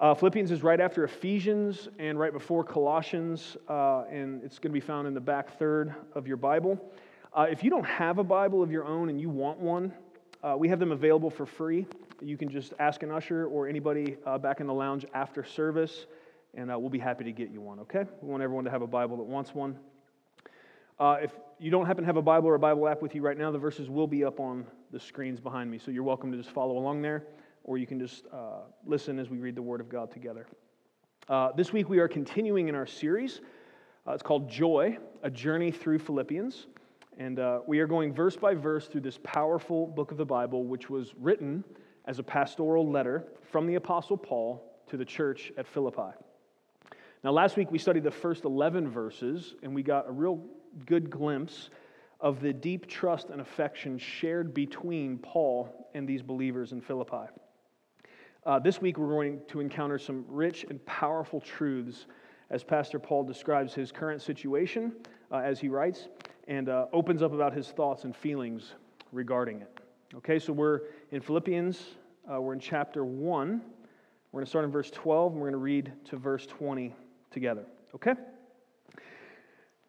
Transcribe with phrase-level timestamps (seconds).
[0.00, 4.72] Uh, Philippians is right after Ephesians and right before Colossians, uh, and it's going to
[4.72, 6.80] be found in the back third of your Bible.
[7.34, 9.92] Uh, if you don't have a Bible of your own and you want one,
[10.42, 11.86] uh, we have them available for free.
[12.22, 16.06] You can just ask an usher or anybody uh, back in the lounge after service,
[16.54, 18.06] and uh, we'll be happy to get you one, okay?
[18.22, 19.76] We want everyone to have a Bible that wants one.
[20.98, 23.36] If you don't happen to have a Bible or a Bible app with you right
[23.36, 25.76] now, the verses will be up on the screens behind me.
[25.76, 27.24] So you're welcome to just follow along there,
[27.70, 30.44] or you can just uh, listen as we read the Word of God together.
[31.28, 33.42] Uh, this week we are continuing in our series.
[34.04, 36.66] Uh, it's called Joy, a journey through Philippians.
[37.16, 40.64] And uh, we are going verse by verse through this powerful book of the Bible,
[40.64, 41.62] which was written
[42.06, 46.10] as a pastoral letter from the Apostle Paul to the church at Philippi.
[47.22, 50.42] Now, last week we studied the first 11 verses, and we got a real
[50.86, 51.70] good glimpse
[52.18, 57.28] of the deep trust and affection shared between Paul and these believers in Philippi.
[58.46, 62.06] Uh, this week, we're going to encounter some rich and powerful truths
[62.48, 64.92] as Pastor Paul describes his current situation
[65.30, 66.08] uh, as he writes
[66.48, 68.76] and uh, opens up about his thoughts and feelings
[69.12, 69.80] regarding it.
[70.14, 70.80] Okay, so we're
[71.10, 71.82] in Philippians,
[72.32, 73.60] uh, we're in chapter 1.
[74.32, 76.94] We're going to start in verse 12, and we're going to read to verse 20
[77.30, 77.66] together.
[77.94, 78.14] Okay?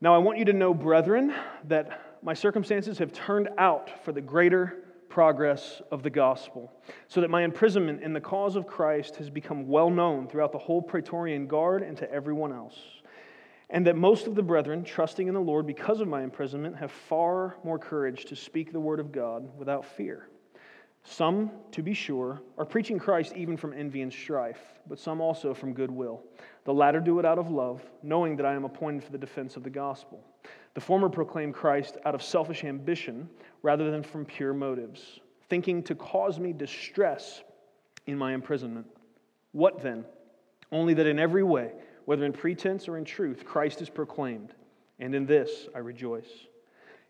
[0.02, 1.34] Now, I want you to know, brethren,
[1.70, 4.81] that my circumstances have turned out for the greater
[5.12, 6.72] progress of the gospel,
[7.08, 10.58] so that my imprisonment in the cause of Christ has become well known throughout the
[10.58, 12.80] whole Praetorian Guard and to everyone else.
[13.70, 16.92] And that most of the brethren, trusting in the Lord because of my imprisonment, have
[16.92, 20.30] far more courage to speak the word of God without fear.
[21.04, 25.54] Some, to be sure, are preaching Christ even from envy and strife, but some also
[25.54, 26.24] from goodwill.
[26.64, 29.56] The latter do it out of love, knowing that I am appointed for the defense
[29.56, 30.24] of the gospel.
[30.74, 33.30] The former proclaim Christ out of selfish ambition
[33.62, 37.44] rather than from pure motives, thinking to cause me distress
[38.08, 38.88] in my imprisonment.
[39.52, 40.06] What then?
[40.72, 41.74] Only that in every way,
[42.06, 44.54] whether in pretense or in truth, Christ is proclaimed,
[45.00, 46.30] and in this I rejoice.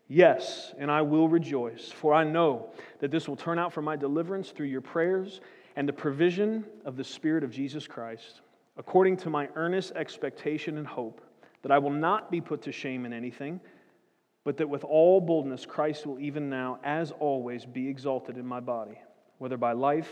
[0.08, 3.96] Yes, and I will rejoice, for I know that this will turn out for my
[3.96, 5.40] deliverance through your prayers
[5.76, 8.40] and the provision of the Spirit of Jesus Christ,
[8.76, 11.22] according to my earnest expectation and hope
[11.62, 13.60] that I will not be put to shame in anything,
[14.44, 18.60] but that with all boldness Christ will even now, as always, be exalted in my
[18.60, 18.98] body,
[19.38, 20.10] whether by life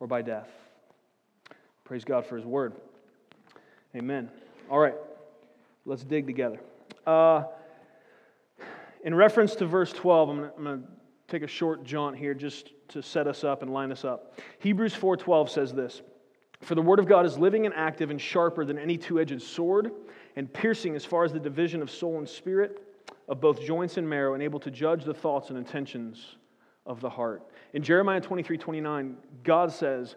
[0.00, 0.48] or by death.
[1.84, 2.74] Praise God for his word.
[3.96, 4.28] Amen.
[4.70, 4.94] All right,
[5.86, 6.60] let's dig together.
[7.06, 7.44] Uh,
[9.02, 10.88] in reference to verse 12, I'm going to
[11.28, 14.38] take a short jaunt here just to set us up and line us up.
[14.58, 16.02] Hebrews 4:12 says this:
[16.60, 19.92] "For the word of God is living and active and sharper than any two-edged sword,
[20.38, 22.80] and piercing as far as the division of soul and spirit,
[23.28, 26.36] of both joints and marrow, and able to judge the thoughts and intentions
[26.86, 30.14] of the heart." In Jeremiah 23:29, God says,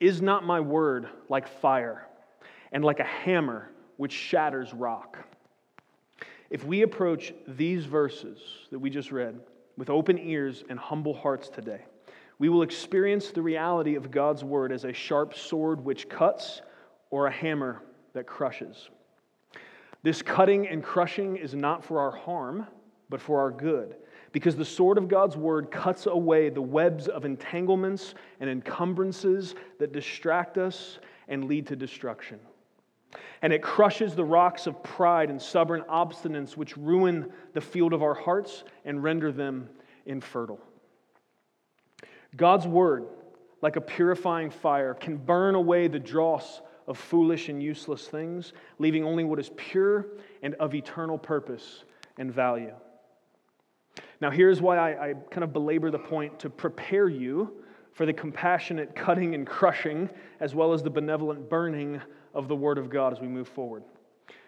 [0.00, 2.04] "Is not my word like fire,
[2.72, 5.18] and like a hammer which shatters rock?"
[6.50, 9.38] If we approach these verses that we just read
[9.76, 11.84] with open ears and humble hearts today,
[12.40, 16.60] we will experience the reality of God's word as a sharp sword which cuts
[17.10, 17.82] or a hammer
[18.14, 18.90] that crushes.
[20.02, 22.66] This cutting and crushing is not for our harm,
[23.08, 23.96] but for our good,
[24.32, 29.92] because the sword of God's word cuts away the webs of entanglements and encumbrances that
[29.92, 32.38] distract us and lead to destruction
[33.42, 38.02] and it crushes the rocks of pride and stubborn obstinance which ruin the field of
[38.02, 39.68] our hearts and render them
[40.06, 40.60] infertile.
[42.36, 43.06] God's word,
[43.62, 49.04] like a purifying fire, can burn away the dross of foolish and useless things, leaving
[49.04, 50.06] only what is pure
[50.42, 51.84] and of eternal purpose
[52.18, 52.74] and value.
[54.20, 57.52] Now, here's why I, I kind of belabor the point to prepare you
[57.92, 60.08] for the compassionate cutting and crushing,
[60.40, 62.00] as well as the benevolent burning
[62.34, 63.82] of the Word of God as we move forward.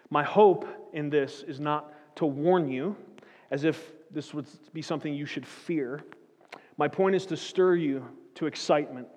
[0.09, 2.95] My hope in this is not to warn you
[3.51, 6.03] as if this would be something you should fear.
[6.77, 9.07] My point is to stir you to excitement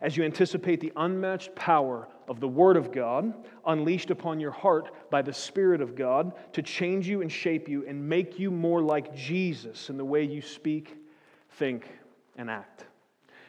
[0.00, 3.34] as you anticipate the unmatched power of the Word of God
[3.66, 7.86] unleashed upon your heart by the Spirit of God to change you and shape you
[7.86, 10.96] and make you more like Jesus in the way you speak,
[11.50, 11.88] think,
[12.36, 12.86] and act.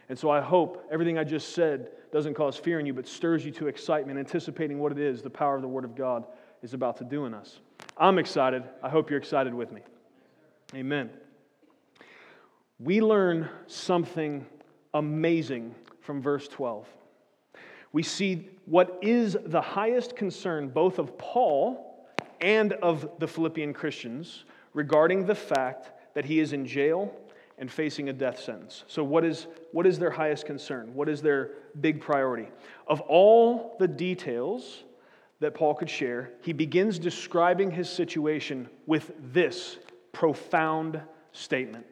[0.10, 3.46] And so I hope everything I just said doesn't cause fear in you, but stirs
[3.46, 6.26] you to excitement, anticipating what it is the power of the Word of God
[6.62, 7.60] is about to do in us.
[7.98, 8.64] I'm excited.
[8.84, 9.82] I hope you're excited with me.
[10.76, 11.10] Amen.
[12.80, 14.46] We learn something
[14.94, 16.88] amazing from verse 12.
[17.94, 22.06] We see what is the highest concern both of Paul
[22.40, 27.14] and of the Philippian Christians regarding the fact that he is in jail
[27.58, 28.84] and facing a death sentence.
[28.88, 30.94] So, what is, what is their highest concern?
[30.96, 32.48] What is their big priority?
[32.88, 34.84] Of all the details
[35.40, 39.78] that Paul could share, he begins describing his situation with this
[40.12, 41.02] profound
[41.32, 41.86] statement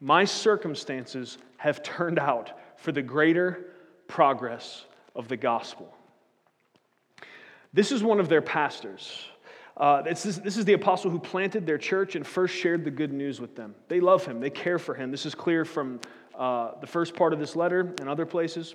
[0.00, 2.52] My circumstances have turned out
[2.84, 3.64] for the greater
[4.08, 4.84] progress
[5.16, 5.90] of the gospel.
[7.72, 9.24] This is one of their pastors.
[9.74, 12.90] Uh, this, is, this is the apostle who planted their church and first shared the
[12.90, 13.74] good news with them.
[13.88, 15.10] They love him, they care for him.
[15.10, 15.98] This is clear from
[16.38, 18.74] uh, the first part of this letter and other places.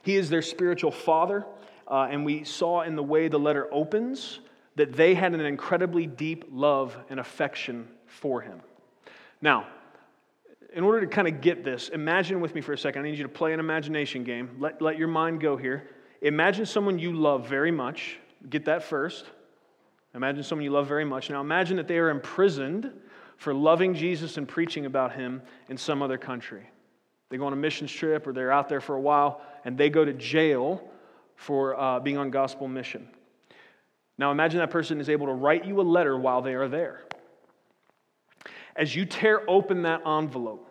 [0.00, 1.44] He is their spiritual father,
[1.88, 4.40] uh, and we saw in the way the letter opens
[4.76, 8.62] that they had an incredibly deep love and affection for him.
[9.42, 9.66] Now,
[10.72, 13.02] in order to kind of get this, imagine with me for a second.
[13.02, 14.56] I need you to play an imagination game.
[14.58, 15.88] Let, let your mind go here.
[16.22, 18.18] Imagine someone you love very much.
[18.48, 19.26] Get that first.
[20.14, 21.30] Imagine someone you love very much.
[21.30, 22.92] Now imagine that they are imprisoned
[23.36, 26.68] for loving Jesus and preaching about him in some other country.
[27.30, 29.88] They go on a missions trip or they're out there for a while and they
[29.88, 30.82] go to jail
[31.36, 33.08] for uh, being on gospel mission.
[34.18, 37.04] Now imagine that person is able to write you a letter while they are there.
[38.80, 40.66] As you tear open that envelope,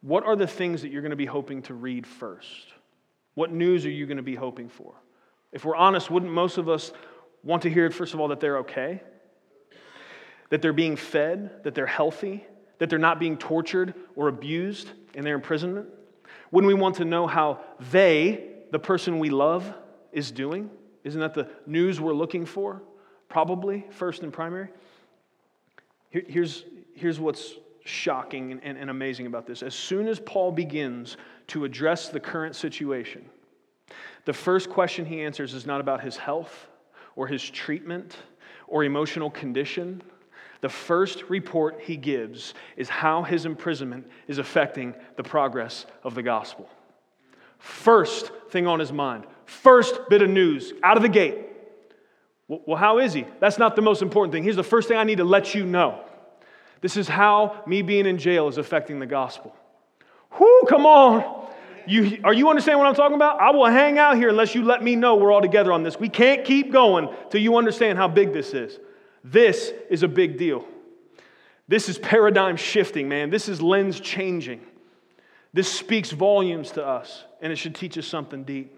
[0.00, 2.68] what are the things that you're going to be hoping to read first?
[3.34, 4.94] What news are you going to be hoping for?
[5.50, 6.92] If we're honest, wouldn't most of us
[7.42, 9.02] want to hear, first of all, that they're okay,
[10.50, 12.46] that they're being fed, that they're healthy,
[12.78, 15.88] that they're not being tortured or abused in their imprisonment?
[16.52, 17.58] Wouldn't we want to know how
[17.90, 19.74] they, the person we love,
[20.12, 20.70] is doing?
[21.02, 22.82] Isn't that the news we're looking for?
[23.28, 24.68] Probably, first and primary.
[26.10, 27.54] Here, here's, here's what's
[27.84, 29.62] shocking and, and, amazing about this.
[29.62, 31.16] As soon as Paul begins
[31.48, 33.24] to address the current situation,
[34.24, 36.68] the first question he answers is not about his health
[37.16, 38.16] or his treatment
[38.68, 40.02] or emotional condition.
[40.60, 46.22] The first report he gives is how his imprisonment is affecting the progress of the
[46.22, 46.68] gospel.
[47.58, 51.48] First thing on his mind, first bit of news out of the gate.
[52.48, 53.24] Well, how is he?
[53.40, 54.44] That's not the most important thing.
[54.44, 56.04] Here's the first thing I need to let you know.
[56.82, 59.56] This is how me being in jail is affecting the gospel.
[60.38, 61.48] Whoo, come on.
[61.86, 63.40] You, are you understand what I'm talking about?
[63.40, 65.98] I will hang out here unless you let me know we're all together on this.
[65.98, 68.78] We can't keep going till you understand how big this is.
[69.24, 70.66] This is a big deal.
[71.68, 73.30] This is paradigm shifting, man.
[73.30, 74.60] This is lens changing.
[75.52, 78.76] This speaks volumes to us, and it should teach us something deep.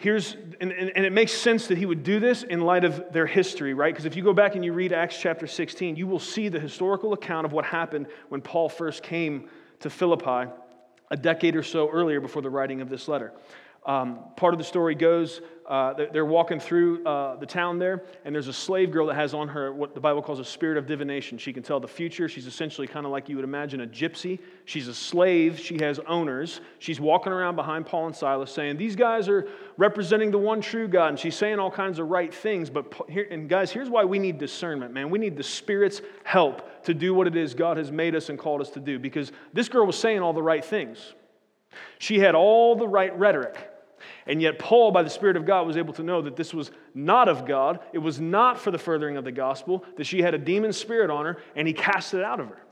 [0.00, 3.12] Here's, and, and, and it makes sense that he would do this in light of
[3.12, 3.92] their history, right?
[3.92, 6.60] Because if you go back and you read Acts chapter 16, you will see the
[6.60, 9.48] historical account of what happened when Paul first came
[9.80, 10.48] to Philippi
[11.10, 13.32] a decade or so earlier before the writing of this letter.
[13.86, 18.34] Um, part of the story goes uh, they're walking through uh, the town there, and
[18.34, 20.86] there's a slave girl that has on her what the Bible calls a spirit of
[20.86, 21.36] divination.
[21.36, 22.26] She can tell the future.
[22.26, 24.38] She's essentially kind of like you would imagine a gypsy.
[24.64, 25.60] She's a slave.
[25.60, 26.62] She has owners.
[26.78, 29.46] She's walking around behind Paul and Silas saying, These guys are
[29.76, 31.08] representing the one true God.
[31.08, 32.70] And she's saying all kinds of right things.
[32.70, 35.10] But here, and guys, here's why we need discernment, man.
[35.10, 38.38] We need the Spirit's help to do what it is God has made us and
[38.38, 38.98] called us to do.
[38.98, 41.12] Because this girl was saying all the right things.
[41.98, 43.56] She had all the right rhetoric.
[44.26, 46.70] And yet, Paul, by the Spirit of God, was able to know that this was
[46.94, 47.80] not of God.
[47.92, 51.10] It was not for the furthering of the gospel, that she had a demon spirit
[51.10, 52.62] on her, and he cast it out of her.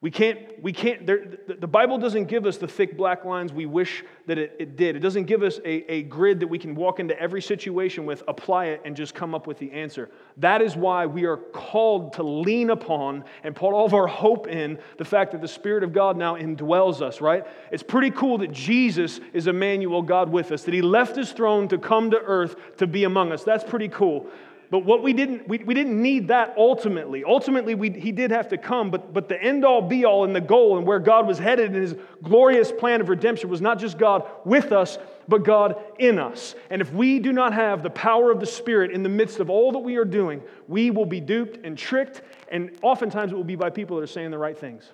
[0.00, 3.66] We can't, we can't, there, the Bible doesn't give us the thick black lines we
[3.66, 4.94] wish that it, it did.
[4.94, 8.22] It doesn't give us a, a grid that we can walk into every situation with,
[8.28, 10.08] apply it, and just come up with the answer.
[10.36, 14.46] That is why we are called to lean upon and put all of our hope
[14.46, 17.44] in the fact that the Spirit of God now indwells us, right?
[17.72, 21.66] It's pretty cool that Jesus is Emmanuel, God with us, that He left His throne
[21.68, 23.42] to come to earth to be among us.
[23.42, 24.28] That's pretty cool.
[24.70, 27.24] But what we didn't, we, we didn't need that ultimately.
[27.24, 30.36] Ultimately, we, he did have to come, but, but the end all be all and
[30.36, 33.78] the goal and where God was headed in his glorious plan of redemption was not
[33.78, 36.54] just God with us, but God in us.
[36.68, 39.48] And if we do not have the power of the Spirit in the midst of
[39.48, 42.20] all that we are doing, we will be duped and tricked,
[42.50, 44.90] and oftentimes it will be by people that are saying the right things.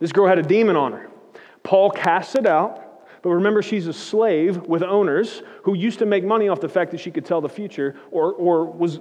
[0.00, 1.10] This girl had a demon on her.
[1.62, 2.83] Paul casts it out.
[3.24, 6.90] But remember, she's a slave with owners who used to make money off the fact
[6.90, 9.00] that she could tell the future or, or was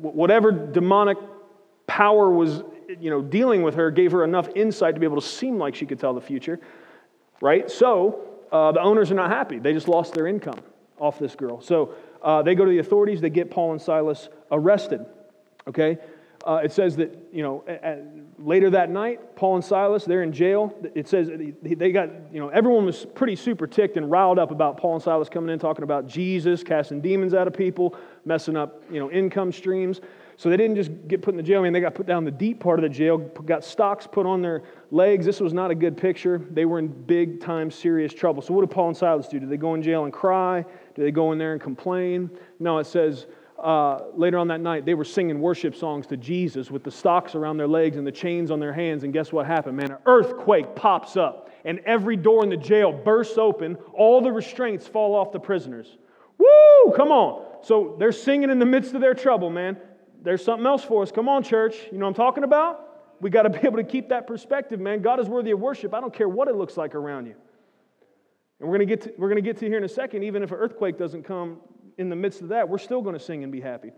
[0.00, 1.18] whatever demonic
[1.86, 2.62] power was
[2.98, 5.74] you know, dealing with her gave her enough insight to be able to seem like
[5.74, 6.58] she could tell the future,
[7.42, 7.70] right?
[7.70, 9.58] So uh, the owners are not happy.
[9.58, 10.60] They just lost their income.
[10.98, 11.60] off this girl.
[11.60, 15.04] So uh, they go to the authorities, they get Paul and Silas arrested.
[15.66, 15.98] Okay?
[16.48, 18.02] Uh, it says that, you know, at,
[18.38, 20.74] later that night, Paul and Silas, they're in jail.
[20.94, 24.78] It says they got, you know, everyone was pretty super ticked and riled up about
[24.78, 28.82] Paul and Silas coming in talking about Jesus, casting demons out of people, messing up,
[28.90, 30.00] you know, income streams.
[30.38, 31.60] So they didn't just get put in the jail.
[31.60, 34.24] I mean, they got put down the deep part of the jail, got stocks put
[34.24, 35.26] on their legs.
[35.26, 36.40] This was not a good picture.
[36.50, 38.40] They were in big time, serious trouble.
[38.40, 39.38] So what did Paul and Silas do?
[39.38, 40.64] Do they go in jail and cry?
[40.94, 42.30] Do they go in there and complain?
[42.58, 43.26] No, it says
[43.62, 47.34] uh, later on that night, they were singing worship songs to Jesus with the stocks
[47.34, 49.02] around their legs and the chains on their hands.
[49.02, 49.90] And guess what happened, man?
[49.90, 53.76] An earthquake pops up, and every door in the jail bursts open.
[53.92, 55.98] All the restraints fall off the prisoners.
[56.38, 56.92] Woo!
[56.94, 57.44] Come on.
[57.62, 59.76] So they're singing in the midst of their trouble, man.
[60.22, 61.10] There's something else for us.
[61.10, 61.74] Come on, church.
[61.90, 62.84] You know what I'm talking about?
[63.20, 65.02] We got to be able to keep that perspective, man.
[65.02, 65.94] God is worthy of worship.
[65.94, 67.34] I don't care what it looks like around you.
[68.60, 70.24] And we're going to get we're going to get to here in a second.
[70.24, 71.58] Even if an earthquake doesn't come,
[71.98, 73.90] in the midst of that, we're still going to sing and be happy.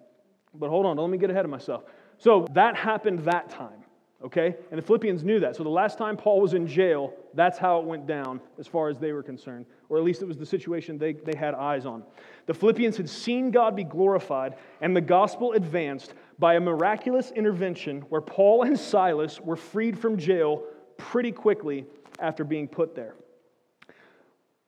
[0.54, 1.84] But hold on, let me get ahead of myself.
[2.18, 3.84] So that happened that time,
[4.24, 4.56] okay?
[4.70, 5.54] And the Philippians knew that.
[5.54, 8.88] So the last time Paul was in jail, that's how it went down as far
[8.88, 11.86] as they were concerned, or at least it was the situation they, they had eyes
[11.86, 12.02] on.
[12.46, 18.00] The Philippians had seen God be glorified, and the gospel advanced by a miraculous intervention
[18.08, 20.64] where Paul and Silas were freed from jail
[20.96, 21.86] pretty quickly
[22.18, 23.14] after being put there.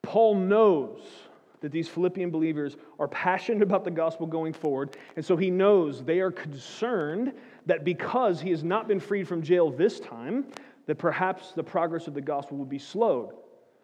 [0.02, 1.00] Paul knows
[1.62, 4.96] that these Philippian believers are passionate about the gospel going forward.
[5.16, 7.32] And so he knows they are concerned
[7.66, 10.46] that because he has not been freed from jail this time,
[10.86, 13.32] that perhaps the progress of the gospel will be slowed.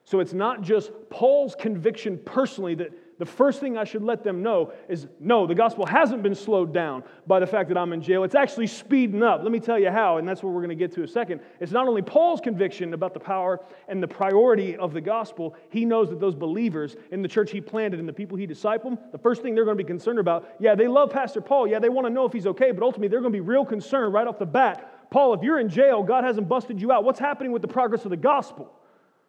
[0.04, 4.42] So it's not just Paul's conviction personally that the first thing I should let them
[4.42, 8.00] know is no, the gospel hasn't been slowed down by the fact that I'm in
[8.00, 8.22] jail.
[8.22, 9.42] It's actually speeding up.
[9.42, 11.40] Let me tell you how, and that's what we're going to get to a second.
[11.58, 15.84] It's not only Paul's conviction about the power and the priority of the gospel, he
[15.84, 19.18] knows that those believers in the church he planted and the people he discipled, the
[19.18, 21.66] first thing they're going to be concerned about, yeah, they love Pastor Paul.
[21.66, 23.64] Yeah, they want to know if he's okay, but ultimately they're going to be real
[23.64, 25.10] concerned right off the bat.
[25.10, 27.02] Paul, if you're in jail, God hasn't busted you out.
[27.02, 28.72] What's happening with the progress of the gospel?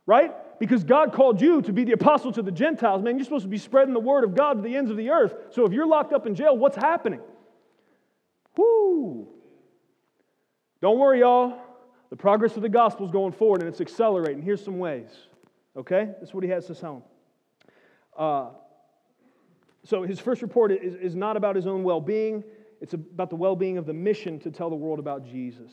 [0.10, 0.34] Right?
[0.58, 3.04] Because God called you to be the apostle to the Gentiles.
[3.04, 5.12] Man, you're supposed to be spreading the word of God to the ends of the
[5.12, 5.36] earth.
[5.52, 7.20] So if you're locked up in jail, what's happening?
[8.58, 9.28] Whoo!
[10.82, 11.62] Don't worry, y'all.
[12.10, 14.42] The progress of the gospel is going forward and it's accelerating.
[14.42, 15.12] Here's some ways.
[15.78, 16.10] Okay?
[16.20, 17.04] That's what he has to tell them.
[18.18, 18.50] Uh,
[19.84, 22.44] so his first report is, is not about his own well being,
[22.82, 25.72] it's about the well being of the mission to tell the world about Jesus.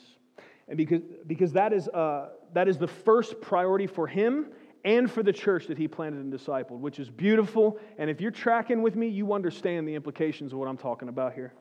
[0.67, 4.47] And because, because that, is, uh, that is the first priority for him
[4.83, 7.79] and for the church that he planted and discipled, which is beautiful.
[7.97, 11.33] And if you're tracking with me, you understand the implications of what I'm talking about
[11.33, 11.53] here.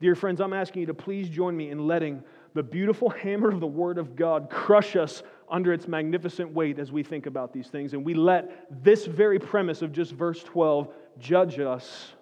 [0.00, 3.60] Dear friends, I'm asking you to please join me in letting the beautiful hammer of
[3.60, 7.68] the Word of God crush us under its magnificent weight as we think about these
[7.68, 7.92] things.
[7.92, 12.12] And we let this very premise of just verse 12 judge us.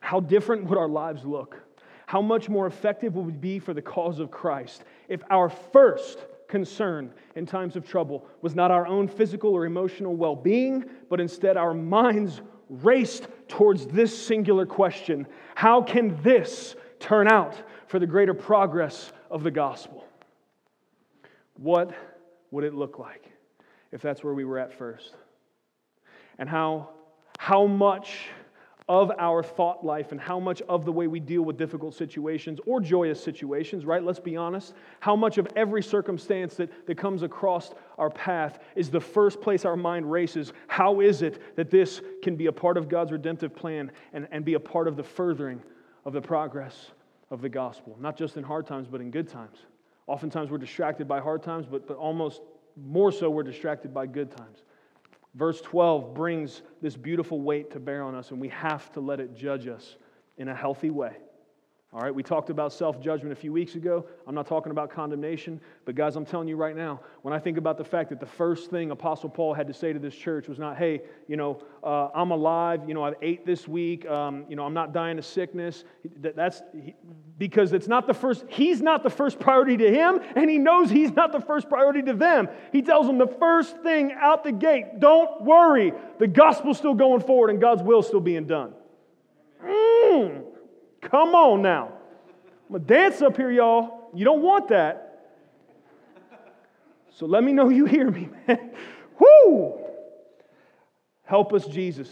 [0.00, 1.63] How different would our lives look?
[2.14, 6.16] How much more effective would we be for the cause of Christ if our first
[6.46, 11.20] concern in times of trouble was not our own physical or emotional well being, but
[11.20, 17.56] instead our minds raced towards this singular question How can this turn out
[17.88, 20.06] for the greater progress of the gospel?
[21.56, 21.96] What
[22.52, 23.28] would it look like
[23.90, 25.16] if that's where we were at first?
[26.38, 26.90] And how,
[27.40, 28.28] how much
[28.88, 32.58] of our thought life and how much of the way we deal with difficult situations
[32.66, 34.02] or joyous situations, right?
[34.02, 34.74] Let's be honest.
[35.00, 39.64] How much of every circumstance that, that comes across our path is the first place
[39.64, 40.52] our mind races?
[40.66, 44.44] How is it that this can be a part of God's redemptive plan and, and
[44.44, 45.62] be a part of the furthering
[46.04, 46.90] of the progress
[47.30, 47.96] of the gospel?
[47.98, 49.56] Not just in hard times, but in good times.
[50.06, 52.42] Oftentimes we're distracted by hard times, but, but almost
[52.76, 54.64] more so we're distracted by good times.
[55.34, 59.20] Verse 12 brings this beautiful weight to bear on us, and we have to let
[59.20, 59.96] it judge us
[60.38, 61.16] in a healthy way.
[61.94, 64.04] All right, we talked about self judgment a few weeks ago.
[64.26, 67.56] I'm not talking about condemnation, but guys, I'm telling you right now, when I think
[67.56, 70.48] about the fact that the first thing Apostle Paul had to say to this church
[70.48, 74.44] was not, hey, you know, uh, I'm alive, you know, I've ate this week, um,
[74.48, 75.84] you know, I'm not dying of sickness.
[76.20, 76.62] That's
[77.38, 80.90] because it's not the first, he's not the first priority to him, and he knows
[80.90, 82.48] he's not the first priority to them.
[82.72, 87.20] He tells them the first thing out the gate don't worry, the gospel's still going
[87.20, 88.72] forward and God's will still being done.
[89.64, 90.43] Mm.
[91.04, 91.92] Come on now.
[92.66, 94.10] I'm going to dance up here, y'all.
[94.14, 95.04] You don't want that.
[97.10, 98.72] So let me know you hear me, man.
[99.18, 99.78] Whoo!
[101.24, 102.08] Help us, Jesus.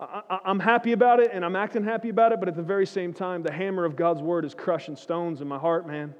[0.00, 2.86] I, am happy about it and I'm acting happy about it, but at the very
[2.86, 6.14] same time, the hammer of God's word is crushing stones in my heart, man.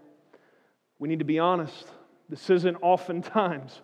[0.99, 1.87] We need to be honest.
[2.29, 3.81] This isn't oftentimes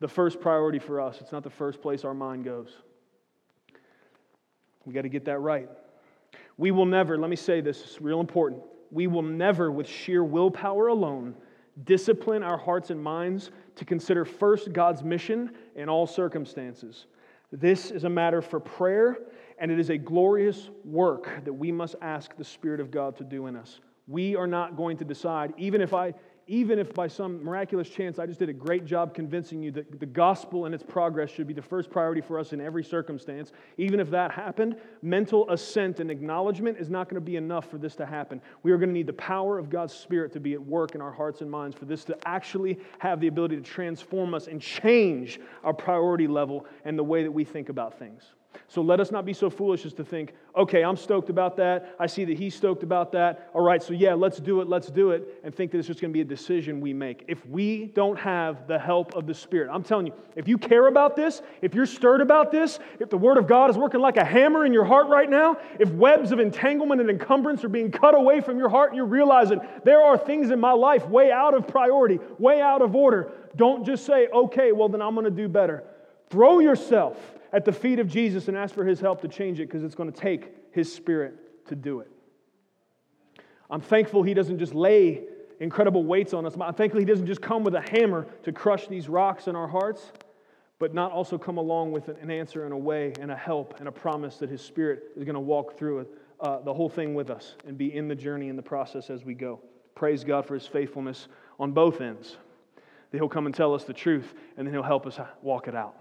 [0.00, 1.20] the first priority for us.
[1.20, 2.70] It's not the first place our mind goes.
[4.84, 5.68] We got to get that right.
[6.56, 8.62] We will never, let me say this, it's real important.
[8.90, 11.34] We will never, with sheer willpower alone,
[11.84, 17.06] discipline our hearts and minds to consider first God's mission in all circumstances.
[17.50, 19.18] This is a matter for prayer,
[19.58, 23.24] and it is a glorious work that we must ask the Spirit of God to
[23.24, 23.80] do in us.
[24.06, 26.14] We are not going to decide, even if I
[26.46, 30.00] even if by some miraculous chance I just did a great job convincing you that
[30.00, 33.52] the gospel and its progress should be the first priority for us in every circumstance,
[33.78, 37.78] even if that happened, mental assent and acknowledgement is not going to be enough for
[37.78, 38.40] this to happen.
[38.62, 41.00] We are going to need the power of God's Spirit to be at work in
[41.00, 44.60] our hearts and minds for this to actually have the ability to transform us and
[44.60, 48.32] change our priority level and the way that we think about things.
[48.68, 51.94] So let us not be so foolish as to think, okay, I'm stoked about that.
[51.98, 53.50] I see that he's stoked about that.
[53.54, 56.00] All right, so yeah, let's do it, let's do it, and think that it's just
[56.00, 57.24] going to be a decision we make.
[57.28, 60.86] If we don't have the help of the Spirit, I'm telling you, if you care
[60.86, 64.16] about this, if you're stirred about this, if the Word of God is working like
[64.16, 67.90] a hammer in your heart right now, if webs of entanglement and encumbrance are being
[67.90, 71.30] cut away from your heart, and you're realizing there are things in my life way
[71.30, 75.24] out of priority, way out of order, don't just say, okay, well, then I'm going
[75.24, 75.84] to do better.
[76.30, 77.18] Throw yourself
[77.52, 79.94] at the feet of Jesus and ask for his help to change it because it's
[79.94, 82.10] going to take his spirit to do it.
[83.70, 85.24] I'm thankful he doesn't just lay
[85.60, 86.54] incredible weights on us.
[86.60, 89.68] I'm thankful he doesn't just come with a hammer to crush these rocks in our
[89.68, 90.12] hearts,
[90.78, 93.88] but not also come along with an answer and a way and a help and
[93.88, 96.06] a promise that his spirit is going to walk through
[96.40, 99.24] uh, the whole thing with us and be in the journey and the process as
[99.24, 99.60] we go.
[99.94, 101.28] Praise God for his faithfulness
[101.60, 102.36] on both ends.
[103.10, 105.76] That he'll come and tell us the truth and then he'll help us walk it
[105.76, 105.94] out.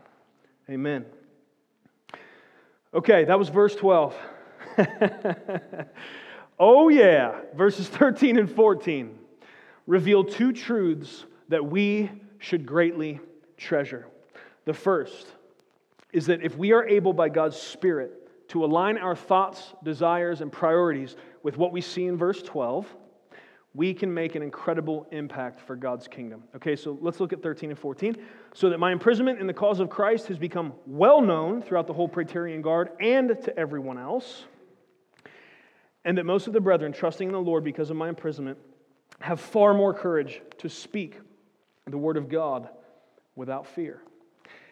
[0.70, 1.06] Amen.
[2.94, 4.16] Okay, that was verse 12.
[6.60, 9.18] oh, yeah, verses 13 and 14
[9.88, 13.20] reveal two truths that we should greatly
[13.56, 14.08] treasure.
[14.66, 15.28] The first
[16.12, 20.52] is that if we are able by God's Spirit to align our thoughts, desires, and
[20.52, 22.86] priorities with what we see in verse 12,
[23.74, 26.44] we can make an incredible impact for God's kingdom.
[26.56, 28.18] Okay, so let's look at 13 and 14.
[28.54, 31.94] So that my imprisonment in the cause of Christ has become well known throughout the
[31.94, 34.46] whole Praetorian Guard and to everyone else,
[36.04, 38.58] and that most of the brethren, trusting in the Lord because of my imprisonment,
[39.20, 41.20] have far more courage to speak
[41.88, 42.70] the word of God
[43.36, 44.02] without fear.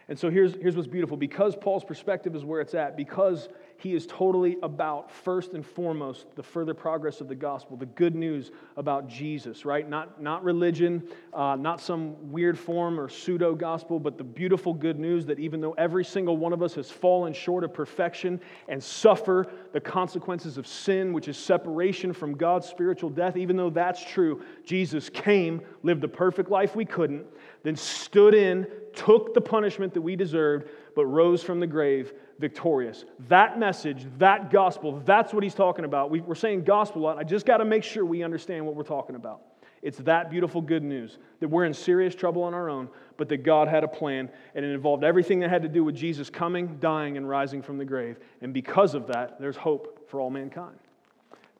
[0.08, 1.18] And so here's, here's what's beautiful.
[1.18, 3.48] Because Paul's perspective is where it's at, because
[3.80, 8.13] he is totally about, first and foremost, the further progress of the gospel, the good
[8.13, 9.88] news about Jesus, right?
[9.88, 11.02] Not, not religion,
[11.34, 15.62] uh, not some weird form or pseudo gospel, but the beautiful good news that even
[15.62, 20.58] though every single one of us has fallen short of perfection and suffer the consequences
[20.58, 25.62] of sin, which is separation from God's spiritual death, even though that's true, Jesus came,
[25.84, 27.26] lived the perfect life we couldn't,
[27.63, 33.06] then stood in, took the punishment that we deserved, but rose from the grave victorious.
[33.28, 36.10] That message, that gospel, that's what he's talking about.
[36.10, 37.17] We, are saying gospel a lot.
[37.17, 39.41] I just got to make sure we understand what we're talking about.
[39.82, 43.43] It's that beautiful good news that we're in serious trouble on our own, but that
[43.43, 46.78] God had a plan, and it involved everything that had to do with Jesus coming,
[46.80, 48.17] dying, and rising from the grave.
[48.41, 50.75] And because of that, there's hope for all mankind.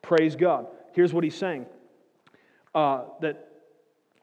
[0.01, 0.67] Praise God.
[0.93, 1.65] Here's what he's saying
[2.75, 3.49] uh, that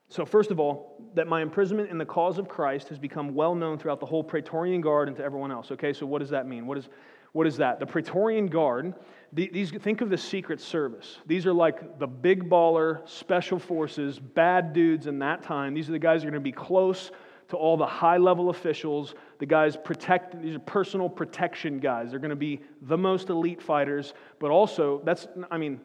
[0.08, 3.54] so, first of all, that my imprisonment in the cause of Christ has become well
[3.54, 5.72] known throughout the whole Praetorian Guard and to everyone else.
[5.72, 6.66] Okay, so what does that mean?
[6.66, 6.88] What is,
[7.32, 7.80] what is that?
[7.80, 8.94] The Praetorian Guard,
[9.32, 11.18] these, think of the Secret Service.
[11.26, 15.72] These are like the big baller, special forces, bad dudes in that time.
[15.72, 17.10] These are the guys who are going to be close
[17.48, 19.14] to all the high level officials.
[19.38, 22.10] The guys protect, these are personal protection guys.
[22.10, 25.80] They're going to be the most elite fighters, but also, that's, I mean,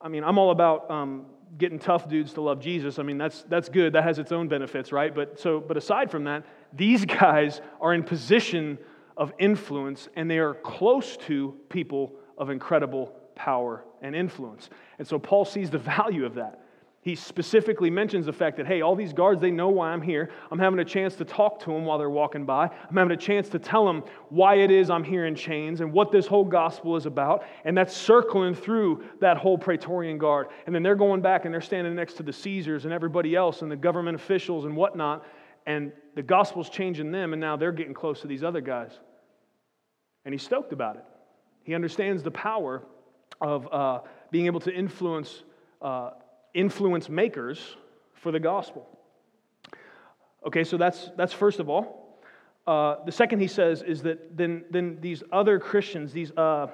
[0.00, 3.42] I mean, I'm all about um, getting tough dudes to love Jesus, I mean, that's,
[3.44, 3.92] that's good.
[3.92, 5.14] That has its own benefits, right?
[5.14, 8.78] But, so, but aside from that, these guys are in position
[9.16, 14.70] of influence and they are close to people of incredible power and influence.
[14.98, 16.63] And so Paul sees the value of that
[17.04, 20.30] he specifically mentions the fact that, hey, all these guards, they know why I'm here.
[20.50, 22.64] I'm having a chance to talk to them while they're walking by.
[22.64, 25.92] I'm having a chance to tell them why it is I'm here in chains and
[25.92, 27.44] what this whole gospel is about.
[27.66, 30.46] And that's circling through that whole Praetorian Guard.
[30.64, 33.60] And then they're going back and they're standing next to the Caesars and everybody else
[33.60, 35.26] and the government officials and whatnot.
[35.66, 38.92] And the gospel's changing them, and now they're getting close to these other guys.
[40.24, 41.04] And he's stoked about it.
[41.64, 42.82] He understands the power
[43.42, 45.42] of uh, being able to influence.
[45.82, 46.12] Uh,
[46.54, 47.76] influence makers
[48.14, 48.88] for the gospel.
[50.46, 52.20] Okay, so that's, that's first of all.
[52.66, 56.68] Uh, the second he says is that then, then these other Christians, these, uh,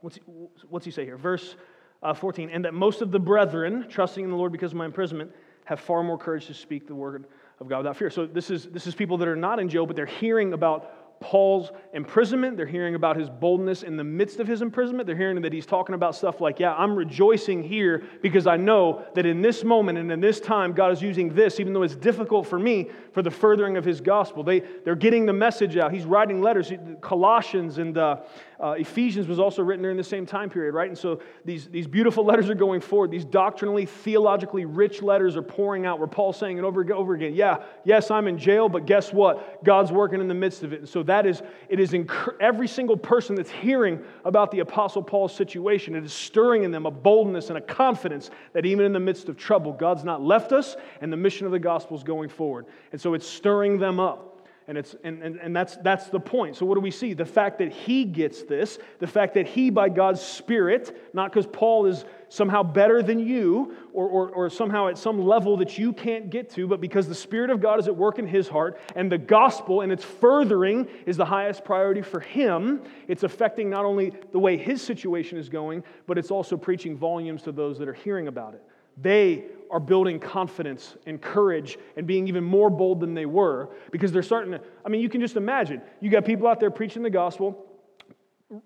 [0.00, 0.22] what's, he,
[0.68, 1.16] what's he say here?
[1.16, 1.54] Verse
[2.02, 4.84] uh, 14, and that most of the brethren, trusting in the Lord because of my
[4.84, 5.30] imprisonment,
[5.64, 7.26] have far more courage to speak the word
[7.60, 8.10] of God without fear.
[8.10, 11.05] So this is, this is people that are not in jail, but they're hearing about
[11.20, 12.56] Paul's imprisonment.
[12.56, 15.06] They're hearing about his boldness in the midst of his imprisonment.
[15.06, 19.04] They're hearing that he's talking about stuff like, yeah, I'm rejoicing here because I know
[19.14, 21.96] that in this moment and in this time, God is using this, even though it's
[21.96, 24.42] difficult for me, for the furthering of his gospel.
[24.42, 25.92] They, they're getting the message out.
[25.92, 26.70] He's writing letters.
[27.00, 28.18] Colossians and uh,
[28.60, 30.88] uh, Ephesians was also written during the same time period, right?
[30.88, 33.10] And so these, these beautiful letters are going forward.
[33.10, 37.14] These doctrinally, theologically rich letters are pouring out where Paul's saying it over and over
[37.14, 39.64] again, yeah, yes, I'm in jail, but guess what?
[39.64, 40.80] God's working in the midst of it.
[40.80, 45.02] And so that is, it is inc- every single person that's hearing about the Apostle
[45.02, 48.92] Paul's situation, it is stirring in them a boldness and a confidence that even in
[48.92, 52.02] the midst of trouble, God's not left us and the mission of the gospel is
[52.02, 52.66] going forward.
[52.92, 54.35] And so it's stirring them up.
[54.68, 56.56] And, it's, and, and, and that's, that's the point.
[56.56, 57.14] So, what do we see?
[57.14, 61.46] The fact that he gets this, the fact that he, by God's Spirit, not because
[61.46, 65.92] Paul is somehow better than you or, or, or somehow at some level that you
[65.92, 68.80] can't get to, but because the Spirit of God is at work in his heart
[68.96, 73.84] and the gospel and its furthering is the highest priority for him, it's affecting not
[73.84, 77.86] only the way his situation is going, but it's also preaching volumes to those that
[77.86, 78.62] are hearing about it.
[79.00, 84.12] They are building confidence and courage and being even more bold than they were because
[84.12, 84.60] they're starting to.
[84.84, 85.82] I mean, you can just imagine.
[86.00, 87.66] You got people out there preaching the gospel,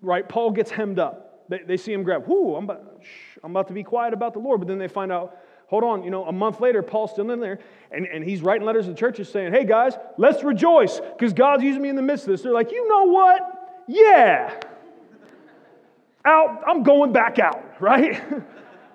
[0.01, 0.27] right?
[0.27, 1.45] Paul gets hemmed up.
[1.49, 3.01] They, they see him grab, whoo, I'm about,
[3.43, 4.59] I'm about to be quiet about the Lord.
[4.61, 5.37] But then they find out,
[5.67, 7.59] hold on, you know, a month later, Paul's still in there
[7.91, 11.81] and, and he's writing letters to churches saying, hey guys, let's rejoice because God's using
[11.81, 12.41] me in the midst of this.
[12.41, 13.83] They're like, you know what?
[13.87, 14.59] Yeah.
[16.23, 18.21] Out, I'm going back out, right?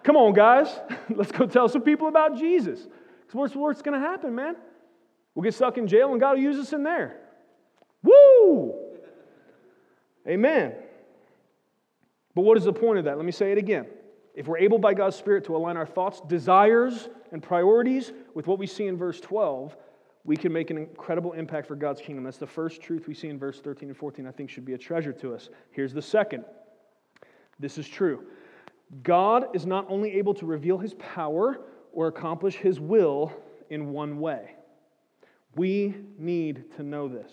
[0.06, 0.68] Come on, guys.
[1.10, 2.78] Let's go tell some people about Jesus.
[2.80, 4.54] Because what's, what's going to happen, man?
[5.34, 7.16] We'll get stuck in jail and God will use us in there.
[8.04, 8.72] Woo!
[10.28, 10.74] Amen.
[12.36, 13.16] But what is the point of that?
[13.16, 13.86] Let me say it again.
[14.36, 18.60] If we're able by God's Spirit to align our thoughts, desires, and priorities with what
[18.60, 19.76] we see in verse 12,
[20.24, 22.22] we can make an incredible impact for God's kingdom.
[22.22, 24.74] That's the first truth we see in verse 13 and 14, I think should be
[24.74, 25.48] a treasure to us.
[25.72, 26.44] Here's the second.
[27.58, 28.24] This is true.
[29.02, 31.60] God is not only able to reveal his power
[31.92, 33.32] or accomplish his will
[33.70, 34.54] in one way.
[35.56, 37.32] We need to know this.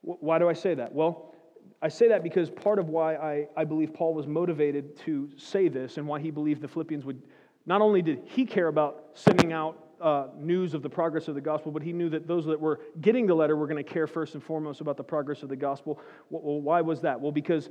[0.00, 0.92] Why do I say that?
[0.92, 1.34] Well,
[1.80, 5.68] I say that because part of why I, I believe Paul was motivated to say
[5.68, 7.20] this and why he believed the Philippians would,
[7.66, 11.40] not only did he care about sending out uh, news of the progress of the
[11.40, 14.06] gospel, but he knew that those that were getting the letter were going to care
[14.06, 16.00] first and foremost about the progress of the gospel.
[16.30, 17.20] Well, why was that?
[17.20, 17.68] Well, because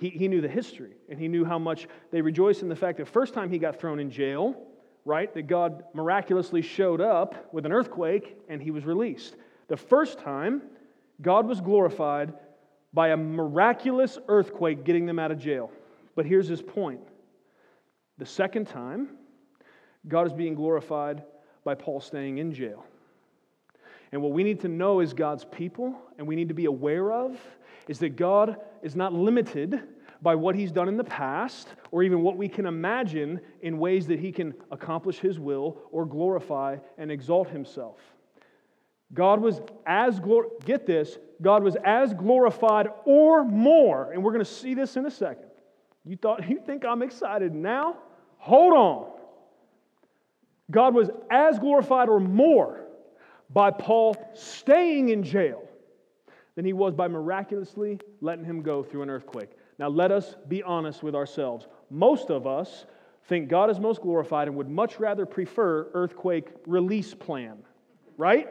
[0.00, 2.96] he, he knew the history, and he knew how much they rejoiced in the fact
[2.98, 4.56] that first time he got thrown in jail,
[5.04, 9.36] right, that God miraculously showed up with an earthquake and he was released.
[9.68, 10.62] The first time,
[11.20, 12.32] God was glorified
[12.94, 15.70] by a miraculous earthquake getting them out of jail.
[16.16, 17.00] But here's his point
[18.16, 19.08] the second time,
[20.08, 21.22] God is being glorified
[21.62, 22.86] by Paul staying in jail.
[24.12, 27.12] And what we need to know is God's people, and we need to be aware
[27.12, 27.38] of,
[27.90, 29.82] is that God is not limited
[30.22, 34.06] by what he's done in the past or even what we can imagine in ways
[34.06, 37.98] that he can accomplish his will or glorify and exalt himself.
[39.12, 44.44] God was as glor- get this, God was as glorified or more, and we're going
[44.44, 45.50] to see this in a second.
[46.04, 47.96] You thought you think I'm excited now?
[48.38, 49.10] Hold on.
[50.70, 52.82] God was as glorified or more
[53.52, 55.66] by Paul staying in jail
[56.60, 59.48] than he was by miraculously letting him go through an earthquake.
[59.78, 61.66] Now, let us be honest with ourselves.
[61.88, 62.84] Most of us
[63.28, 67.62] think God is most glorified and would much rather prefer earthquake release plan,
[68.18, 68.46] right?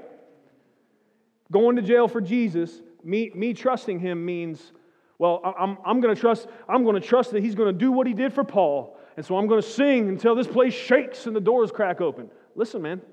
[1.52, 4.72] Going to jail for Jesus, me, me trusting him means,
[5.20, 7.92] well, I'm, I'm going to trust, I'm going to trust that he's going to do
[7.92, 8.98] what he did for Paul.
[9.18, 12.32] And so I'm going to sing until this place shakes and the doors crack open.
[12.56, 13.04] Listen, man,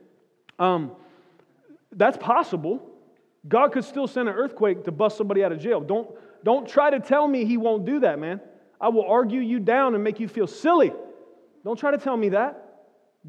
[0.59, 0.93] um,
[1.93, 2.96] that's possible.
[3.49, 5.81] God could still send an earthquake to bust somebody out of jail.
[5.81, 6.09] Don't,
[6.45, 8.41] don't try to tell me he won't do that, man.
[8.81, 10.93] I will argue you down and make you feel silly.
[11.65, 12.63] Don't try to tell me that.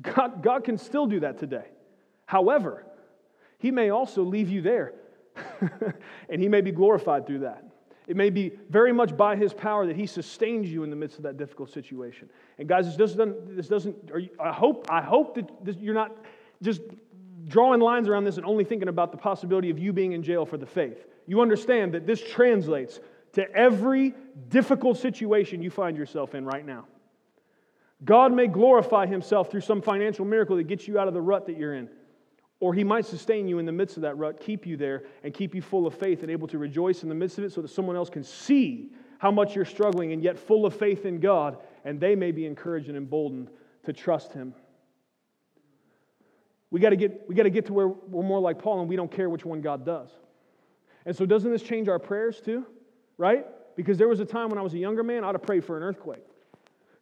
[0.02, 1.66] God, God can still do that today.
[2.26, 2.86] However,
[3.58, 4.94] he may also leave you there,
[6.30, 7.64] and he may be glorified through that.
[8.08, 11.18] It may be very much by his power that he sustains you in the midst
[11.18, 12.30] of that difficult situation.
[12.58, 16.16] And guys, this doesn't, this doesn't you, I hope, I hope that this, you're not
[16.62, 16.82] just
[17.48, 20.46] drawing lines around this and only thinking about the possibility of you being in jail
[20.46, 21.06] for the faith.
[21.26, 23.00] You understand that this translates
[23.34, 24.14] to every
[24.50, 26.86] difficult situation you find yourself in right now.
[28.04, 31.46] God may glorify himself through some financial miracle that gets you out of the rut
[31.48, 31.90] that you're in.
[32.60, 35.34] Or he might sustain you in the midst of that rut, keep you there, and
[35.34, 37.62] keep you full of faith and able to rejoice in the midst of it so
[37.62, 41.20] that someone else can see how much you're struggling and yet full of faith in
[41.20, 43.50] God, and they may be encouraged and emboldened
[43.84, 44.54] to trust him
[46.70, 48.90] We got to get we got to get to where we're more like Paul and
[48.90, 50.10] we don't care which one God does.
[51.06, 52.66] And so doesn't this change our prayers too?
[53.18, 53.46] Right?
[53.76, 55.78] Because there was a time when I was a younger man, I'd have prayed for
[55.78, 56.26] an earthquake.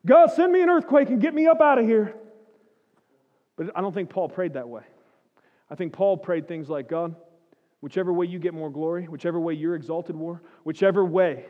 [0.05, 2.13] God, send me an earthquake and get me up out of here.
[3.55, 4.83] But I don't think Paul prayed that way.
[5.69, 7.15] I think Paul prayed things like, God,
[7.81, 11.45] whichever way you get more glory, whichever way you're exalted more, whichever way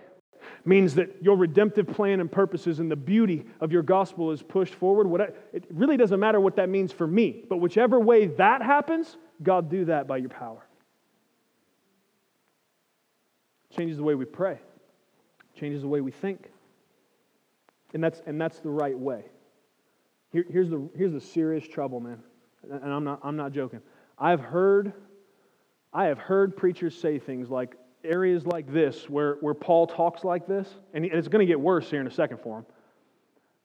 [0.66, 4.74] means that your redemptive plan and purposes and the beauty of your gospel is pushed
[4.74, 5.08] forward.
[5.08, 5.22] What
[5.54, 9.70] it really doesn't matter what that means for me, but whichever way that happens, God,
[9.70, 10.66] do that by your power.
[13.76, 14.60] Changes the way we pray,
[15.60, 16.50] changes the way we think.
[17.94, 19.24] And that's, and that's the right way.
[20.32, 22.22] Here, here's, the, here's the serious trouble, man.
[22.70, 23.82] And I'm not, I'm not joking.
[24.18, 24.94] I've heard,
[25.94, 30.48] I have heard preachers say things like, areas like this where, where Paul talks like
[30.48, 32.66] this, and it's going to get worse here in a second for him,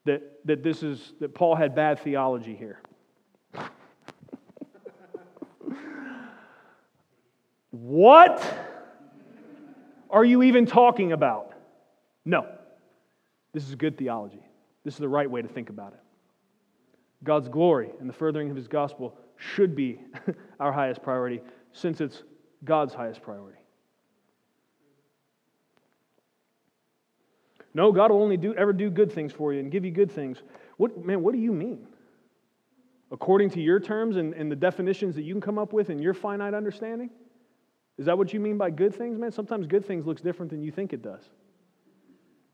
[0.05, 2.81] that, that this is that Paul had bad theology here.
[7.71, 8.43] what
[10.09, 11.53] are you even talking about?
[12.25, 12.47] No.
[13.53, 14.43] This is good theology.
[14.83, 15.99] This is the right way to think about it.
[17.23, 19.99] God's glory and the furthering of his gospel should be
[20.59, 22.23] our highest priority since it's
[22.63, 23.60] God's highest priority.
[27.73, 30.11] No, God will only do, ever do good things for you and give you good
[30.11, 30.41] things.
[30.77, 31.87] What, man, what do you mean?
[33.11, 35.99] According to your terms and, and the definitions that you can come up with in
[35.99, 37.09] your finite understanding?
[37.97, 39.31] Is that what you mean by good things, man?
[39.31, 41.21] Sometimes good things looks different than you think it does.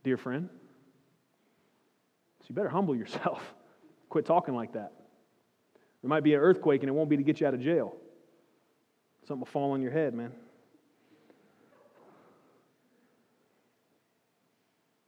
[0.03, 0.49] Dear friend.
[2.41, 3.41] So you better humble yourself.
[4.09, 4.93] Quit talking like that.
[6.01, 7.95] There might be an earthquake and it won't be to get you out of jail.
[9.27, 10.31] Something will fall on your head, man.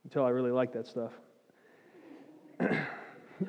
[0.10, 1.12] Until I really like that stuff.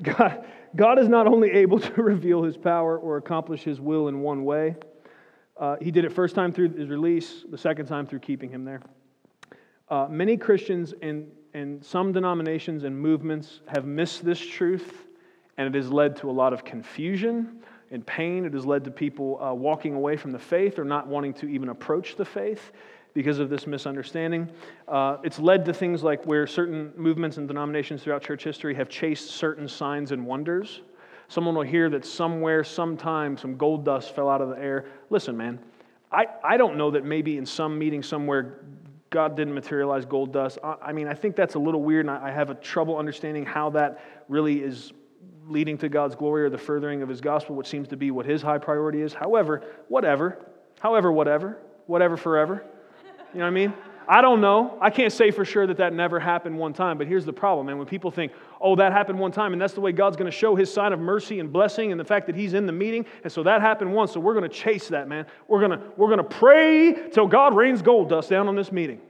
[0.02, 0.44] God,
[0.76, 4.44] God is not only able to reveal his power or accomplish his will in one
[4.44, 4.76] way,
[5.56, 8.66] uh, he did it first time through his release, the second time through keeping him
[8.66, 8.82] there.
[9.88, 15.06] Uh, many Christians and, and some denominations and movements have missed this truth,
[15.56, 18.44] and it has led to a lot of confusion and pain.
[18.44, 21.48] It has led to people uh, walking away from the faith or not wanting to
[21.48, 22.72] even approach the faith
[23.14, 24.48] because of this misunderstanding.
[24.88, 28.88] Uh, it's led to things like where certain movements and denominations throughout church history have
[28.88, 30.82] chased certain signs and wonders.
[31.28, 34.86] Someone will hear that somewhere, sometime, some gold dust fell out of the air.
[35.10, 35.60] Listen, man,
[36.10, 38.64] I, I don't know that maybe in some meeting somewhere
[39.10, 40.58] God didn't materialize gold dust.
[40.62, 42.96] I, I mean, I think that's a little weird, and I, I have a trouble
[42.96, 44.92] understanding how that really is
[45.46, 48.24] leading to God's glory or the furthering of his gospel, which seems to be what
[48.24, 49.12] his high priority is.
[49.12, 50.38] However, whatever.
[50.78, 51.58] However, whatever.
[51.86, 52.64] Whatever forever.
[53.32, 53.74] You know what I mean?
[54.08, 54.76] I don't know.
[54.80, 57.68] I can't say for sure that that never happened one time, but here's the problem,
[57.68, 57.78] man.
[57.78, 60.36] When people think, oh, that happened one time, and that's the way God's going to
[60.36, 63.06] show his sign of mercy and blessing and the fact that he's in the meeting,
[63.22, 65.26] and so that happened once, so we're going to chase that, man.
[65.46, 68.72] We're going to, we're going to pray till God rains gold dust down on this
[68.72, 69.00] meeting.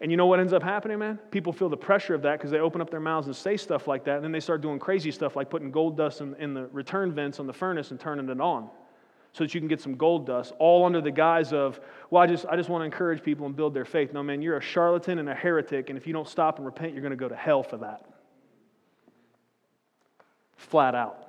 [0.00, 1.18] And you know what ends up happening, man?
[1.30, 3.86] People feel the pressure of that because they open up their mouths and say stuff
[3.86, 6.54] like that, and then they start doing crazy stuff like putting gold dust in, in
[6.54, 8.70] the return vents on the furnace and turning it on
[9.32, 12.26] so that you can get some gold dust, all under the guise of, well, I
[12.26, 14.12] just, I just want to encourage people and build their faith.
[14.12, 16.92] No, man, you're a charlatan and a heretic, and if you don't stop and repent,
[16.92, 18.04] you're going to go to hell for that.
[20.56, 21.28] Flat out.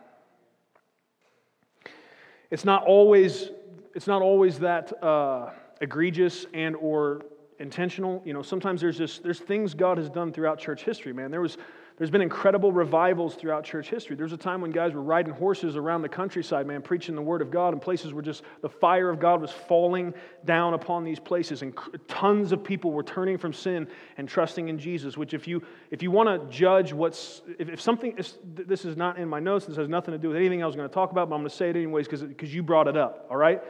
[2.49, 3.49] It's not always,
[3.95, 7.21] it's not always that uh, egregious and or
[7.59, 8.21] intentional.
[8.25, 11.31] You know, sometimes there's just there's things God has done throughout church history, man.
[11.31, 11.57] There was
[12.01, 14.15] there's been incredible revivals throughout church history.
[14.15, 17.21] There was a time when guys were riding horses around the countryside, man, preaching the
[17.21, 21.03] word of God, and places were just, the fire of God was falling down upon
[21.03, 23.87] these places, and tons of people were turning from sin
[24.17, 25.15] and trusting in Jesus.
[25.15, 25.61] Which, if you
[25.91, 29.39] if you want to judge what's, if, if something, if, this is not in my
[29.39, 31.35] notes, this has nothing to do with anything I was going to talk about, but
[31.35, 33.61] I'm going to say it anyways because because you brought it up, all right?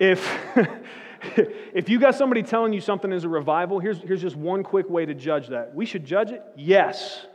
[0.00, 0.28] if.
[1.74, 4.88] if you got somebody telling you something is a revival, here's, here's just one quick
[4.88, 5.74] way to judge that.
[5.74, 6.42] We should judge it?
[6.56, 7.26] Yes.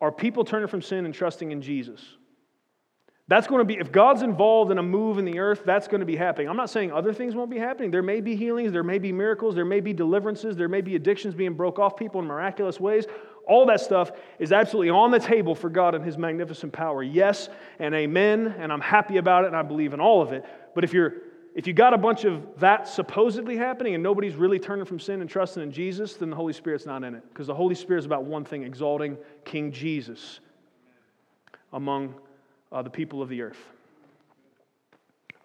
[0.00, 2.02] Are people turning from sin and trusting in Jesus?
[3.26, 6.00] That's going to be, if God's involved in a move in the earth, that's going
[6.00, 6.48] to be happening.
[6.48, 7.90] I'm not saying other things won't be happening.
[7.90, 10.94] There may be healings, there may be miracles, there may be deliverances, there may be
[10.94, 13.06] addictions being broke off people in miraculous ways.
[13.46, 17.02] All that stuff is absolutely on the table for God and His magnificent power.
[17.02, 17.48] Yes
[17.78, 20.44] and amen, and I'm happy about it and I believe in all of it.
[20.74, 21.14] But if you're
[21.54, 25.20] if you got a bunch of that supposedly happening and nobody's really turning from sin
[25.20, 27.22] and trusting in Jesus, then the Holy Spirit's not in it.
[27.28, 30.40] Because the Holy Spirit is about one thing exalting King Jesus
[31.72, 32.14] among
[32.72, 33.58] uh, the people of the earth.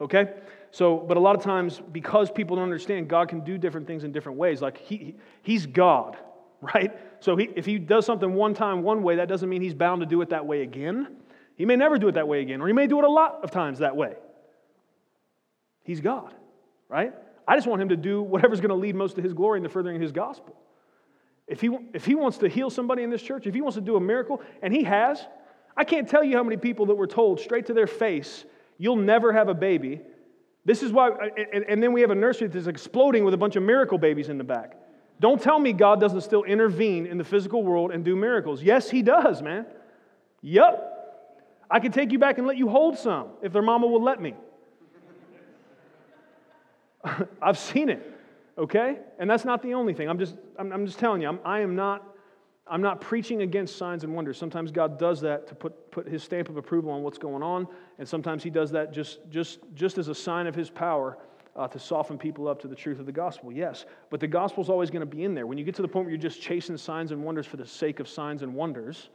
[0.01, 0.33] Okay?
[0.71, 4.03] So, but a lot of times, because people don't understand, God can do different things
[4.03, 4.61] in different ways.
[4.61, 6.17] Like, he, He's God,
[6.61, 6.91] right?
[7.19, 10.01] So, he, if He does something one time one way, that doesn't mean He's bound
[10.01, 11.17] to do it that way again.
[11.55, 13.43] He may never do it that way again, or he may do it a lot
[13.43, 14.13] of times that way.
[15.89, 16.35] He's God,
[16.87, 17.15] right?
[17.47, 19.63] I just want him to do whatever's going to lead most to his glory in
[19.63, 20.55] the furthering of his gospel.
[21.47, 23.81] If he, if he wants to heal somebody in this church, if he wants to
[23.81, 25.25] do a miracle, and he has,
[25.75, 28.45] I can't tell you how many people that were told straight to their face,
[28.77, 29.99] you'll never have a baby.
[30.63, 31.09] This is why,
[31.51, 34.29] and, and then we have a nursery that's exploding with a bunch of miracle babies
[34.29, 34.77] in the back.
[35.19, 38.61] Don't tell me God doesn't still intervene in the physical world and do miracles.
[38.61, 39.65] Yes, He does, man.
[40.43, 41.63] Yep.
[41.71, 44.21] I can take you back and let you hold some if their mama will let
[44.21, 44.35] me.
[47.41, 48.19] I've seen it,
[48.57, 48.97] okay?
[49.19, 50.09] And that's not the only thing.
[50.09, 52.03] I'm just, I'm, I'm just telling you, I'm, I am not,
[52.67, 54.37] I'm not preaching against signs and wonders.
[54.37, 57.67] Sometimes God does that to put, put his stamp of approval on what's going on,
[57.97, 61.17] and sometimes he does that just, just, just as a sign of his power
[61.55, 63.85] uh, to soften people up to the truth of the gospel, yes.
[64.09, 65.47] But the gospel is always going to be in there.
[65.47, 67.65] When you get to the point where you're just chasing signs and wonders for the
[67.65, 69.09] sake of signs and wonders,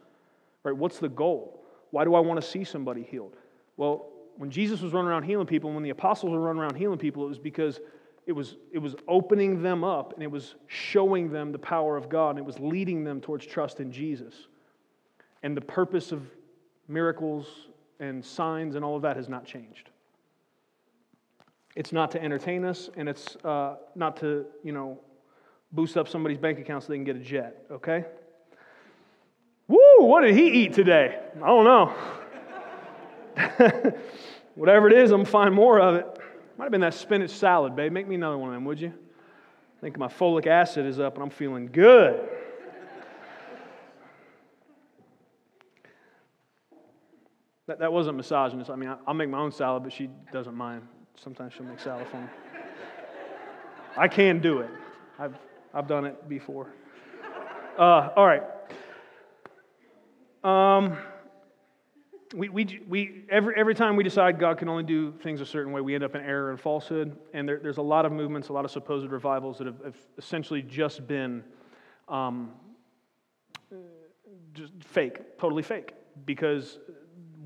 [0.62, 1.64] right, what's the goal?
[1.90, 3.36] Why do I want to see somebody healed?
[3.76, 6.98] Well, when Jesus was running around healing people, when the apostles were running around healing
[6.98, 7.80] people, it was because
[8.26, 12.08] it was, it was opening them up and it was showing them the power of
[12.08, 14.34] God and it was leading them towards trust in Jesus.
[15.42, 16.22] And the purpose of
[16.88, 17.46] miracles
[18.00, 19.90] and signs and all of that has not changed.
[21.76, 24.98] It's not to entertain us and it's uh, not to, you know,
[25.72, 28.04] boost up somebody's bank account so they can get a jet, okay?
[29.66, 31.18] Woo, what did he eat today?
[31.36, 31.94] I don't know.
[34.54, 36.06] Whatever it is, I'm going to find more of it.
[36.56, 37.92] Might have been that spinach salad, babe.
[37.92, 38.92] Make me another one of them, would you?
[38.92, 42.28] I think my folic acid is up and I'm feeling good.
[47.66, 48.70] that, that wasn't misogynist.
[48.70, 50.86] I mean, I, I'll make my own salad, but she doesn't mind.
[51.22, 52.28] Sometimes she'll make salad for me.
[53.96, 54.70] I can do it.
[55.18, 55.34] I've,
[55.72, 56.68] I've done it before.
[57.78, 58.42] Uh, all right.
[60.44, 60.96] Um,
[62.34, 65.72] we, we, we, every, every time we decide God can only do things a certain
[65.72, 67.16] way, we end up in error and falsehood.
[67.32, 69.96] And there, there's a lot of movements, a lot of supposed revivals that have, have
[70.18, 71.44] essentially just been
[72.08, 72.50] um,
[74.52, 75.94] just fake, totally fake.
[76.26, 76.78] Because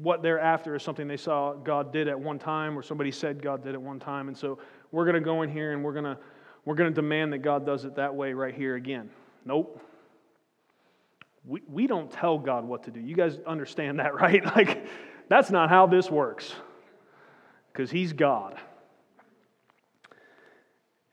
[0.01, 3.42] what they're after is something they saw God did at one time, or somebody said
[3.42, 4.29] God did at one time.
[4.29, 4.59] And so
[4.90, 6.18] we're going to go in here and we're going to
[6.64, 9.11] we're going to demand that God does it that way right here again.
[9.44, 9.81] Nope
[11.48, 13.00] we, we don't tell God what to do.
[13.00, 14.44] You guys understand that, right?
[14.44, 14.87] Like,
[15.28, 16.52] that's not how this works
[17.72, 18.56] because He's God.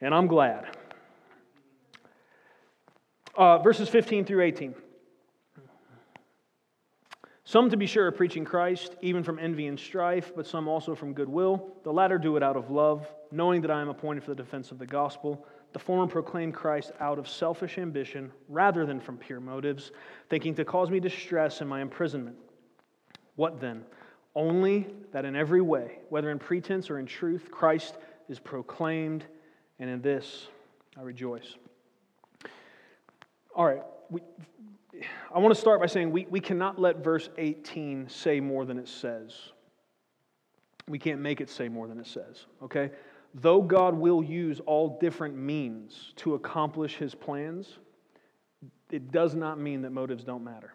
[0.02, 0.78] And I'm glad.
[3.36, 4.76] Uh, verses 15 through 18.
[7.48, 10.96] Some, to be sure, are preaching Christ, even from envy and strife, but some also
[10.96, 11.76] from goodwill.
[11.84, 14.72] The latter do it out of love, knowing that I am appointed for the defense
[14.72, 15.46] of the gospel.
[15.76, 19.92] The former proclaimed Christ out of selfish ambition rather than from pure motives,
[20.30, 22.38] thinking to cause me distress in my imprisonment.
[23.36, 23.84] What then?
[24.36, 27.98] Only that in every way, whether in pretense or in truth, Christ
[28.30, 29.26] is proclaimed,
[29.78, 30.48] and in this
[30.98, 31.56] I rejoice.
[33.54, 34.22] All right, we,
[35.34, 38.78] I want to start by saying we, we cannot let verse 18 say more than
[38.78, 39.34] it says.
[40.88, 42.92] We can't make it say more than it says, okay?
[43.36, 47.80] Though God will use all different means to accomplish his plans,
[48.90, 50.74] it does not mean that motives don't matter.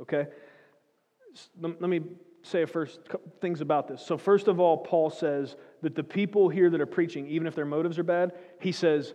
[0.00, 0.26] Okay?
[1.60, 2.00] Let me
[2.42, 3.00] say a first
[3.40, 4.04] things about this.
[4.04, 7.54] So, first of all, Paul says that the people here that are preaching, even if
[7.54, 9.12] their motives are bad, he says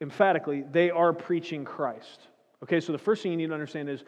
[0.00, 2.22] emphatically, they are preaching Christ.
[2.62, 4.04] Okay, so the first thing you need to understand is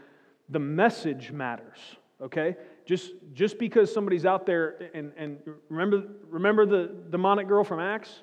[0.48, 1.78] the message matters.
[2.22, 2.57] Okay?
[2.92, 5.38] Just, just because somebody's out there and, and
[5.70, 8.20] remember, remember the demonic girl from Acts?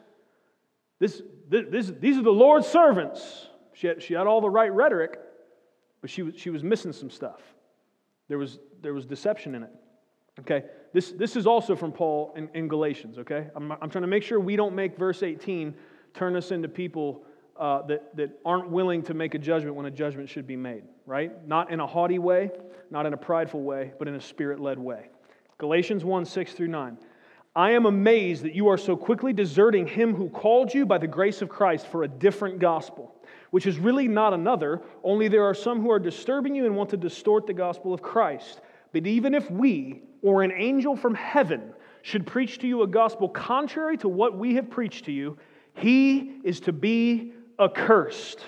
[1.00, 3.48] This, this, these are the Lord's servants.
[3.74, 5.18] She had, she had all the right rhetoric,
[6.02, 7.42] but she was, she was missing some stuff.
[8.28, 9.72] There was, there was deception in it.
[10.42, 10.66] Okay?
[10.94, 13.48] This, this is also from Paul in, in Galatians, okay?
[13.56, 15.74] I'm, I'm trying to make sure we don't make verse 18
[16.14, 17.24] turn us into people
[17.60, 20.84] uh, that, that aren't willing to make a judgment when a judgment should be made,
[21.06, 21.46] right?
[21.48, 22.52] Not in a haughty way,
[22.90, 25.10] not in a prideful way, but in a spirit led way.
[25.58, 26.98] Galatians 1 6 through 9.
[27.56, 31.08] I am amazed that you are so quickly deserting him who called you by the
[31.08, 33.14] grace of Christ for a different gospel,
[33.50, 36.92] which is really not another, only there are some who are disturbing you and want
[36.92, 38.62] to distort the gospel of Christ.
[38.94, 43.28] But even if we or an angel from heaven should preach to you a gospel
[43.28, 45.38] contrary to what we have preached to you,
[45.74, 48.40] he is to be accursed.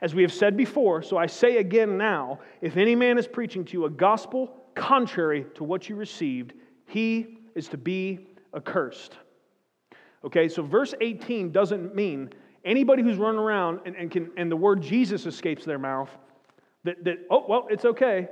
[0.00, 3.64] As we have said before, so I say again now if any man is preaching
[3.66, 6.54] to you a gospel contrary to what you received,
[6.86, 9.16] he is to be accursed.
[10.24, 12.30] Okay, so verse 18 doesn't mean
[12.64, 16.10] anybody who's running around and, and, can, and the word Jesus escapes their mouth
[16.84, 18.28] that, that, oh, well, it's okay.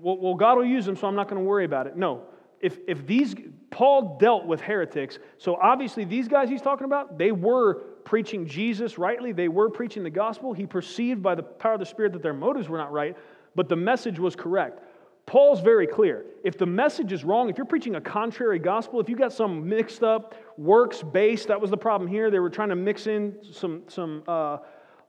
[0.00, 1.96] well, well God will use them, so I'm not going to worry about it.
[1.96, 2.22] No.
[2.60, 3.34] If, if these,
[3.70, 8.98] Paul dealt with heretics, so obviously these guys he's talking about, they were preaching Jesus
[8.98, 10.52] rightly, they were preaching the gospel.
[10.52, 13.16] He perceived by the power of the Spirit that their motives were not right,
[13.54, 14.80] but the message was correct.
[15.26, 16.26] Paul's very clear.
[16.44, 19.66] If the message is wrong, if you're preaching a contrary gospel, if you got some
[19.66, 22.30] mixed up, works based, that was the problem here.
[22.30, 24.58] They were trying to mix in some, some uh,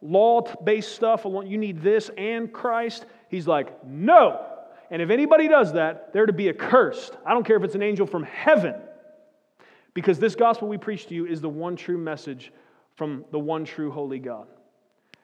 [0.02, 1.26] law based stuff.
[1.26, 3.06] You need this and Christ.
[3.28, 4.46] He's like, no.
[4.90, 7.18] And if anybody does that, they're to be accursed.
[7.26, 8.76] I don't care if it's an angel from heaven,
[9.94, 12.54] because this gospel we preach to you is the one true message
[12.96, 14.48] from the one true holy God.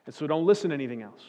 [0.06, 1.24] And so don't listen to anything else.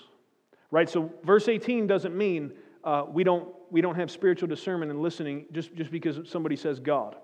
[0.71, 0.89] Right?
[0.89, 2.53] So verse 18 doesn't mean
[2.85, 6.81] uh, we, don't, we don't have spiritual discernment and listening just, just because somebody says
[6.81, 7.17] God.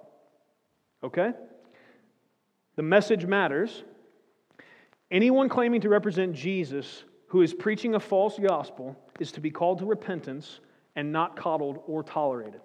[1.03, 1.33] Okay?
[2.77, 3.85] The message matters.
[5.11, 9.79] Anyone claiming to represent Jesus who is preaching a false gospel is to be called
[9.79, 10.61] to repentance
[10.97, 12.61] and not coddled or tolerated.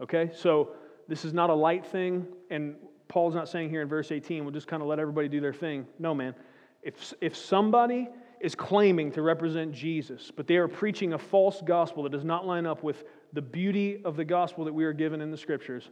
[0.00, 0.30] Okay?
[0.34, 0.70] So
[1.08, 2.76] this is not a light thing, and
[3.12, 5.52] Paul's not saying here in verse 18, we'll just kind of let everybody do their
[5.52, 5.86] thing.
[5.98, 6.34] No, man.
[6.82, 8.08] If, if somebody
[8.40, 12.46] is claiming to represent Jesus, but they are preaching a false gospel that does not
[12.46, 13.04] line up with
[13.34, 15.90] the beauty of the gospel that we are given in the scriptures,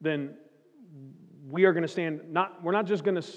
[0.00, 0.36] then
[1.50, 3.28] we are going to stand, not, we're not just going to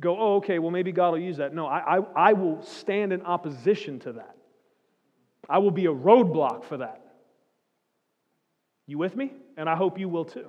[0.00, 1.54] go, oh, okay, well, maybe God will use that.
[1.54, 4.36] No, I, I, I will stand in opposition to that.
[5.50, 7.04] I will be a roadblock for that.
[8.86, 9.34] You with me?
[9.58, 10.48] And I hope you will too.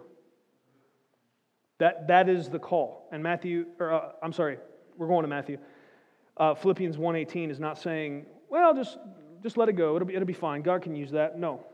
[1.80, 3.08] That, that is the call.
[3.12, 4.58] And Matthew, or uh, I'm sorry,
[4.98, 5.58] we're going to Matthew.
[6.38, 8.98] Uh, Philippians 1.18 is not saying, well, just,
[9.42, 9.96] just let it go.
[9.96, 10.62] It'll be, it'll be fine.
[10.62, 11.40] God can use that.
[11.40, 11.66] No.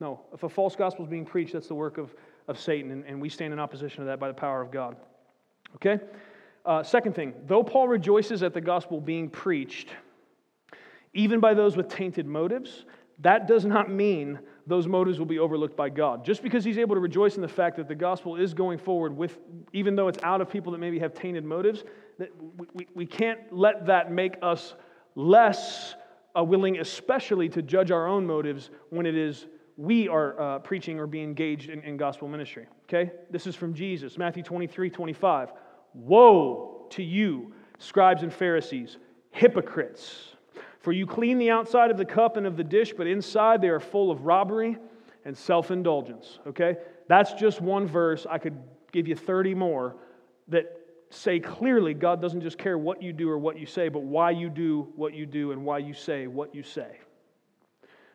[0.00, 0.20] No.
[0.32, 2.14] If a false gospel is being preached, that's the work of,
[2.48, 4.96] of Satan, and, and we stand in opposition to that by the power of God.
[5.76, 6.00] Okay?
[6.64, 9.88] Uh, second thing, though Paul rejoices at the gospel being preached,
[11.12, 12.84] even by those with tainted motives,
[13.20, 16.24] that does not mean those motives will be overlooked by God.
[16.24, 19.16] Just because he's able to rejoice in the fact that the gospel is going forward
[19.16, 19.38] with,
[19.72, 21.84] even though it's out of people that maybe have tainted motives,
[22.18, 22.30] that
[22.74, 24.74] we, we can't let that make us
[25.14, 25.94] less
[26.36, 29.46] uh, willing, especially to judge our own motives when it is
[29.76, 32.66] we are uh, preaching or being engaged in, in gospel ministry.
[32.88, 33.10] Okay?
[33.30, 35.52] This is from Jesus, Matthew 23, 25.
[35.94, 38.98] Woe to you, scribes and Pharisees,
[39.30, 40.33] hypocrites!
[40.84, 43.68] For you clean the outside of the cup and of the dish, but inside they
[43.68, 44.76] are full of robbery
[45.24, 46.40] and self indulgence.
[46.46, 46.76] Okay?
[47.08, 48.26] That's just one verse.
[48.28, 48.58] I could
[48.92, 49.96] give you 30 more
[50.48, 50.78] that
[51.08, 54.30] say clearly God doesn't just care what you do or what you say, but why
[54.30, 56.98] you do what you do and why you say what you say.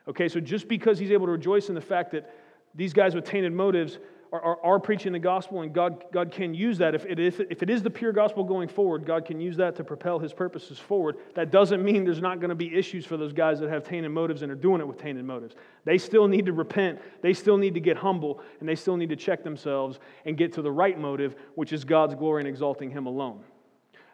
[0.07, 2.31] Okay, so just because he's able to rejoice in the fact that
[2.75, 3.97] these guys with tainted motives
[4.31, 6.93] are, are, are, preaching the gospel, and God, God can use that.
[6.93, 9.75] If it, if, if it is the pure gospel going forward, God can use that
[9.77, 11.17] to propel his purposes forward.
[11.33, 14.11] That doesn't mean there's not going to be issues for those guys that have tainted
[14.11, 15.55] motives and are doing it with tainted motives.
[15.83, 19.09] They still need to repent, they still need to get humble, and they still need
[19.09, 22.91] to check themselves and get to the right motive, which is God's glory and exalting
[22.91, 23.43] him alone.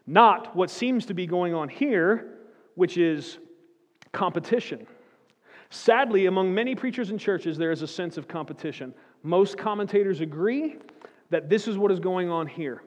[0.07, 2.37] Not what seems to be going on here,
[2.75, 3.37] which is
[4.11, 4.87] competition.
[5.69, 8.93] Sadly, among many preachers and churches, there is a sense of competition.
[9.25, 10.75] Most commentators agree
[11.31, 12.83] that this is what is going on here.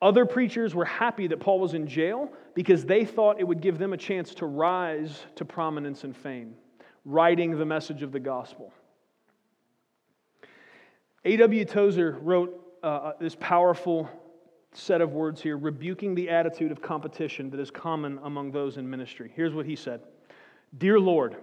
[0.00, 3.76] Other preachers were happy that Paul was in jail because they thought it would give
[3.76, 6.54] them a chance to rise to prominence and fame,
[7.04, 8.72] writing the message of the gospel.
[11.24, 11.64] A.W.
[11.64, 14.08] Tozer wrote uh, uh, this powerful
[14.72, 18.88] set of words here, rebuking the attitude of competition that is common among those in
[18.88, 19.32] ministry.
[19.34, 20.02] Here's what he said
[20.78, 21.36] Dear Lord,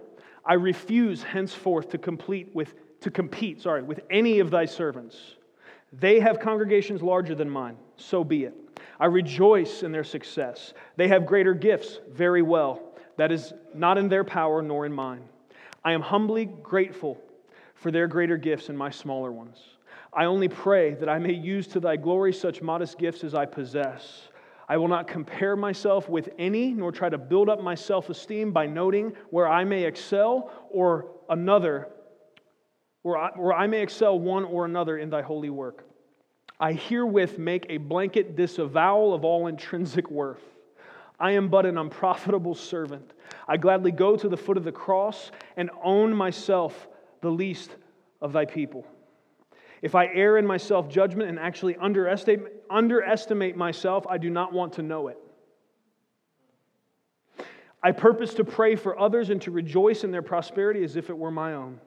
[0.44, 5.16] I refuse henceforth to complete with to compete, sorry, with any of thy servants.
[5.92, 8.54] They have congregations larger than mine, so be it.
[8.98, 10.74] I rejoice in their success.
[10.96, 12.82] They have greater gifts, very well.
[13.16, 15.22] That is not in their power nor in mine.
[15.84, 17.18] I am humbly grateful
[17.74, 19.58] for their greater gifts and my smaller ones.
[20.12, 23.46] I only pray that I may use to thy glory such modest gifts as I
[23.46, 24.28] possess.
[24.70, 28.52] I will not compare myself with any, nor try to build up my self esteem
[28.52, 31.88] by noting where I may excel or another
[33.02, 35.84] where I, where I may excel one or another in thy holy work.
[36.60, 40.42] I herewith make a blanket disavowal of all intrinsic worth.
[41.18, 43.12] I am but an unprofitable servant.
[43.48, 46.86] I gladly go to the foot of the cross and own myself
[47.22, 47.74] the least
[48.20, 48.86] of thy people.
[49.82, 54.52] If I err in my self judgment and actually underestimate, underestimate myself, I do not
[54.52, 55.18] want to know it.
[57.82, 61.16] I purpose to pray for others and to rejoice in their prosperity as if it
[61.16, 61.80] were my own.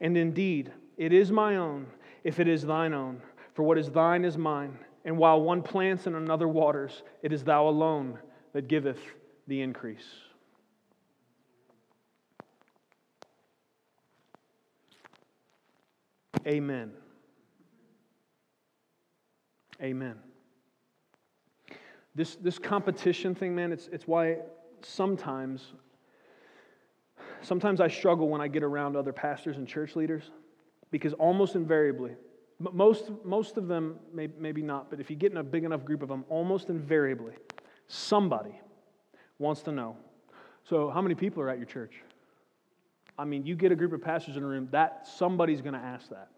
[0.00, 1.86] And indeed, it is my own,
[2.22, 3.22] if it is thine own.
[3.54, 4.78] For what is thine is mine.
[5.04, 8.18] And while one plants and another waters, it is thou alone
[8.52, 9.00] that giveth
[9.46, 10.06] the increase.
[16.46, 16.92] Amen.
[19.82, 20.16] Amen.
[22.14, 24.36] This, this competition thing, man, it's, it's why
[24.82, 25.72] sometimes,
[27.40, 30.30] sometimes I struggle when I get around other pastors and church leaders
[30.90, 32.12] because almost invariably,
[32.60, 35.84] most, most of them, may, maybe not, but if you get in a big enough
[35.84, 37.32] group of them, almost invariably,
[37.88, 38.60] somebody
[39.38, 39.96] wants to know
[40.64, 41.94] so, how many people are at your church?
[43.18, 45.80] I mean, you get a group of pastors in a room, that somebody's going to
[45.80, 46.28] ask that.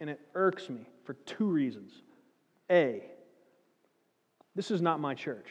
[0.00, 2.02] And it irks me for two reasons.
[2.70, 3.02] A,
[4.54, 5.48] this is not my church.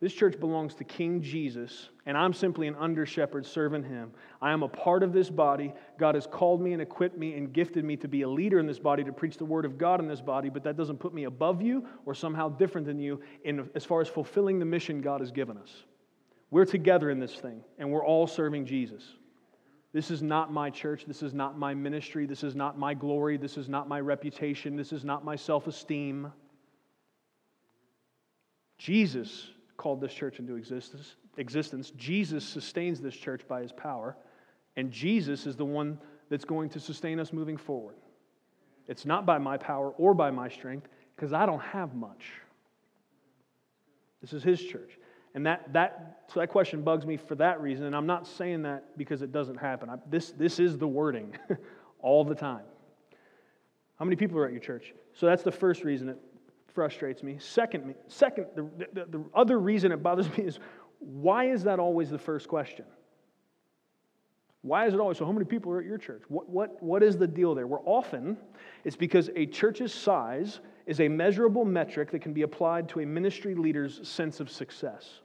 [0.00, 4.12] This church belongs to King Jesus, and I'm simply an under shepherd serving him.
[4.40, 5.72] I am a part of this body.
[5.98, 8.66] God has called me and equipped me and gifted me to be a leader in
[8.66, 11.12] this body, to preach the word of God in this body, but that doesn't put
[11.12, 15.00] me above you or somehow different than you in, as far as fulfilling the mission
[15.00, 15.82] God has given us.
[16.52, 19.02] We're together in this thing, and we're all serving Jesus.
[19.92, 21.04] This is not my church.
[21.06, 22.26] This is not my ministry.
[22.26, 23.36] This is not my glory.
[23.36, 24.76] This is not my reputation.
[24.76, 26.30] This is not my self esteem.
[28.76, 31.16] Jesus called this church into existence.
[31.36, 31.90] existence.
[31.96, 34.16] Jesus sustains this church by his power,
[34.76, 37.96] and Jesus is the one that's going to sustain us moving forward.
[38.86, 42.32] It's not by my power or by my strength, because I don't have much.
[44.20, 44.98] This is his church.
[45.34, 47.86] And that, that, so that question bugs me for that reason.
[47.86, 49.90] And I'm not saying that because it doesn't happen.
[49.90, 51.36] I, this, this is the wording
[52.00, 52.64] all the time.
[53.98, 54.94] How many people are at your church?
[55.14, 56.18] So that's the first reason it
[56.72, 57.36] frustrates me.
[57.38, 60.58] Second, second the, the, the other reason it bothers me is
[61.00, 62.84] why is that always the first question?
[64.62, 65.24] Why is it always so?
[65.24, 66.22] How many people are at your church?
[66.28, 67.66] What, what, what is the deal there?
[67.66, 68.36] Well, often
[68.84, 73.06] it's because a church's size is a measurable metric that can be applied to a
[73.06, 75.20] ministry leader's sense of success.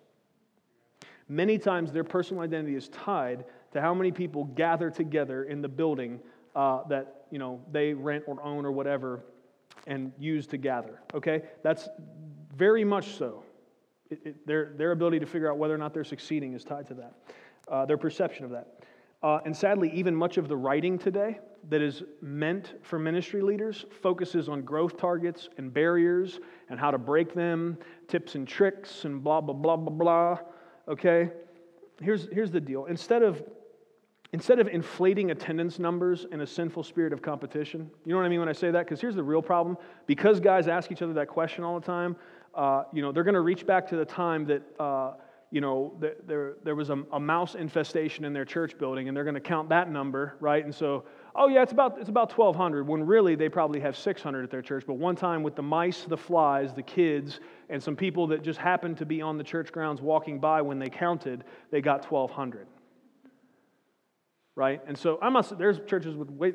[1.29, 5.69] Many times their personal identity is tied to how many people gather together in the
[5.69, 6.19] building
[6.53, 9.23] uh, that you know they rent or own or whatever
[9.87, 10.99] and use to gather.
[11.13, 11.87] Okay, that's
[12.53, 13.43] very much so.
[14.09, 16.87] It, it, their, their ability to figure out whether or not they're succeeding is tied
[16.87, 17.13] to that,
[17.69, 18.83] uh, their perception of that.
[19.23, 21.39] Uh, and sadly, even much of the writing today
[21.69, 26.39] that is meant for ministry leaders focuses on growth targets and barriers
[26.69, 30.39] and how to break them, tips and tricks, and blah, blah, blah, blah, blah.
[30.87, 31.29] Okay?
[32.01, 32.85] Here's, here's the deal.
[32.85, 33.41] Instead of,
[34.33, 38.29] instead of inflating attendance numbers in a sinful spirit of competition, you know what I
[38.29, 38.85] mean when I say that?
[38.85, 39.77] Because here's the real problem.
[40.05, 42.17] Because guys ask each other that question all the time,
[42.55, 44.63] uh, you know, they're going to reach back to the time that.
[44.79, 45.13] Uh,
[45.51, 49.23] you know, there, there was a, a, mouse infestation in their church building, and they're
[49.23, 50.65] going to count that number, right?
[50.65, 51.03] And so,
[51.35, 54.61] oh yeah, it's about, it's about 1,200, when really they probably have 600 at their
[54.61, 54.83] church.
[54.85, 58.59] But one time with the mice, the flies, the kids, and some people that just
[58.59, 62.67] happened to be on the church grounds walking by when they counted, they got 1,200.
[64.55, 64.81] Right?
[64.85, 66.53] And so I'm not, there's churches with way,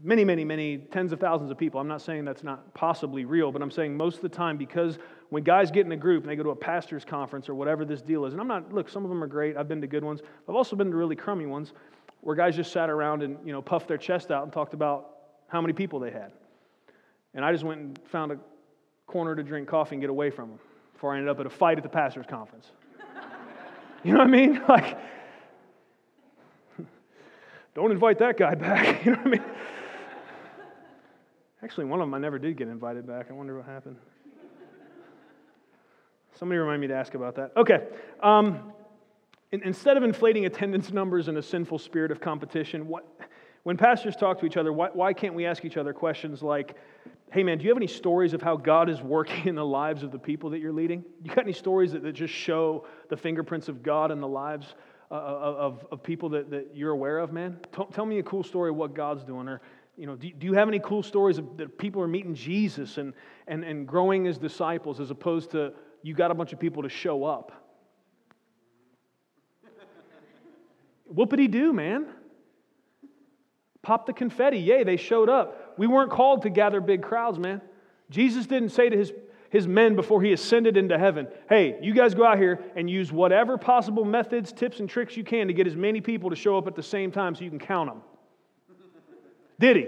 [0.00, 1.80] many, many, many tens of thousands of people.
[1.80, 4.98] I'm not saying that's not possibly real, but I'm saying most of the time because
[5.30, 7.84] when guys get in a group and they go to a pastor's conference or whatever
[7.84, 9.56] this deal is, and I'm not, look, some of them are great.
[9.56, 10.20] I've been to good ones.
[10.48, 11.72] I've also been to really crummy ones
[12.20, 15.10] where guys just sat around and, you know, puffed their chest out and talked about
[15.48, 16.32] how many people they had.
[17.34, 18.38] And I just went and found a
[19.06, 20.58] corner to drink coffee and get away from them
[20.92, 22.70] before I ended up at a fight at the pastor's conference.
[24.04, 24.62] you know what I mean?
[24.68, 24.98] Like,
[27.74, 29.04] don't invite that guy back.
[29.04, 29.44] you know what I mean?
[31.62, 33.26] Actually, one of them I never did get invited back.
[33.30, 33.96] I wonder what happened.
[36.34, 37.52] Somebody remind me to ask about that.
[37.56, 37.86] Okay.
[38.20, 38.72] Um,
[39.52, 43.06] in, instead of inflating attendance numbers in a sinful spirit of competition, what,
[43.62, 46.76] when pastors talk to each other, why, why can't we ask each other questions like,
[47.30, 50.02] hey man, do you have any stories of how God is working in the lives
[50.02, 51.04] of the people that you're leading?
[51.22, 54.74] You got any stories that, that just show the fingerprints of God in the lives
[55.10, 57.58] uh, of, of people that, that you're aware of, man?
[57.74, 59.48] T- tell me a cool story of what God's doing.
[59.48, 59.60] Or,
[59.96, 62.98] you know, do, do you have any cool stories of, that people are meeting Jesus
[62.98, 63.14] and,
[63.46, 65.72] and, and growing as disciples as opposed to
[66.02, 67.67] you got a bunch of people to show up.
[71.14, 72.06] Whoopity do, man.
[73.82, 74.58] Pop the confetti.
[74.58, 75.74] Yay, they showed up.
[75.78, 77.62] We weren't called to gather big crowds, man.
[78.10, 79.12] Jesus didn't say to his,
[79.50, 83.12] his men before he ascended into heaven, hey, you guys go out here and use
[83.12, 86.58] whatever possible methods, tips, and tricks you can to get as many people to show
[86.58, 88.02] up at the same time so you can count them.
[89.60, 89.86] Did he?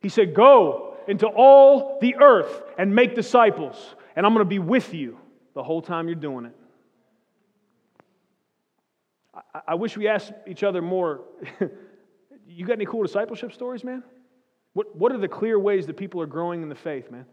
[0.00, 4.58] He said, Go into all the earth and make disciples and I'm going to be
[4.58, 5.16] with you
[5.54, 6.56] the whole time you're doing it.
[9.66, 11.22] I, wish we asked each other more.
[12.46, 14.02] you got any cool discipleship stories, man?
[14.74, 17.26] What, what are the clear ways that people are growing in the faith, man?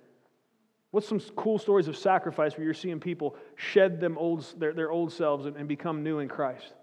[0.91, 4.91] What's some cool stories of sacrifice where you're seeing people shed them old, their, their
[4.91, 6.73] old selves and, and become new in Christ?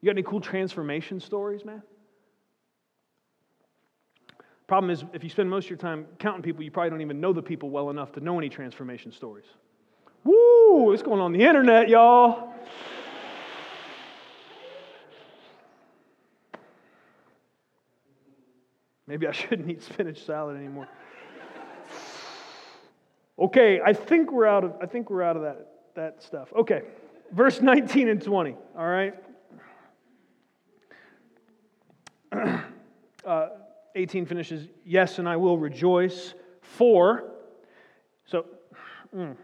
[0.00, 1.82] You got any cool transformation stories, man?
[4.66, 7.20] Problem is, if you spend most of your time counting people, you probably don't even
[7.20, 9.46] know the people well enough to know any transformation stories.
[10.22, 10.92] Woo!
[10.92, 12.49] It's going on the internet, y'all.
[19.10, 20.86] Maybe I shouldn't eat spinach salad anymore.
[23.36, 26.52] Okay, I think we're out of I think we're out of that that stuff.
[26.56, 26.82] Okay.
[27.32, 29.14] Verse 19 and 20, all right?
[33.24, 33.48] uh,
[33.94, 37.30] 18 finishes, Yes, and I will rejoice for.
[38.26, 38.46] So,
[39.14, 39.36] mm,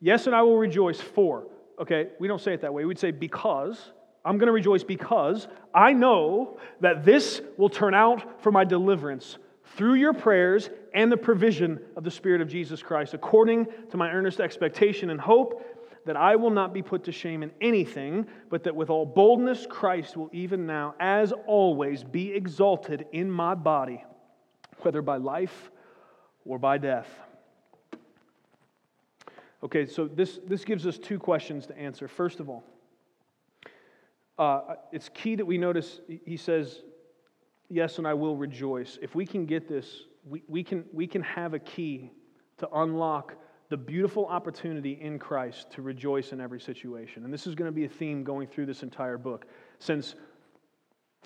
[0.00, 1.48] yes, and I will rejoice for.
[1.80, 2.84] Okay, we don't say it that way.
[2.84, 3.90] We'd say because.
[4.24, 9.38] I'm going to rejoice because I know that this will turn out for my deliverance
[9.76, 14.10] through your prayers and the provision of the Spirit of Jesus Christ, according to my
[14.10, 15.66] earnest expectation and hope
[16.04, 19.66] that I will not be put to shame in anything, but that with all boldness
[19.68, 24.04] Christ will even now, as always, be exalted in my body,
[24.80, 25.70] whether by life
[26.44, 27.08] or by death.
[29.62, 32.08] Okay, so this, this gives us two questions to answer.
[32.08, 32.64] First of all,
[34.38, 34.60] uh,
[34.92, 36.82] it's key that we notice he says,
[37.68, 38.98] Yes, and I will rejoice.
[39.00, 42.12] If we can get this, we, we, can, we can have a key
[42.58, 43.34] to unlock
[43.70, 47.24] the beautiful opportunity in Christ to rejoice in every situation.
[47.24, 49.46] And this is going to be a theme going through this entire book.
[49.78, 50.16] Since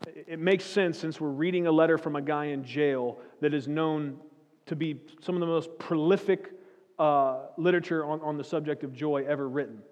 [0.06, 3.66] it makes sense, since we're reading a letter from a guy in jail that is
[3.66, 4.18] known
[4.66, 6.52] to be some of the most prolific
[7.00, 9.82] uh, literature on, on the subject of joy ever written.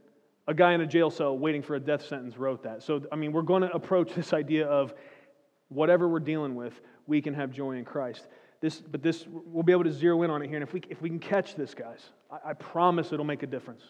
[0.47, 2.83] A guy in a jail cell waiting for a death sentence wrote that.
[2.83, 4.95] So, I mean, we're going to approach this idea of
[5.69, 8.29] whatever we're dealing with, we can have joy in Christ.
[8.61, 10.57] This, but this, we'll be able to zero in on it here.
[10.57, 13.47] And if we, if we can catch this, guys, I, I promise it'll make a
[13.47, 13.83] difference.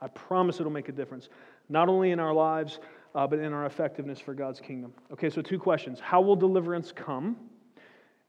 [0.00, 1.28] I promise it'll make a difference,
[1.68, 2.78] not only in our lives,
[3.14, 4.92] uh, but in our effectiveness for God's kingdom.
[5.12, 7.36] Okay, so two questions How will deliverance come?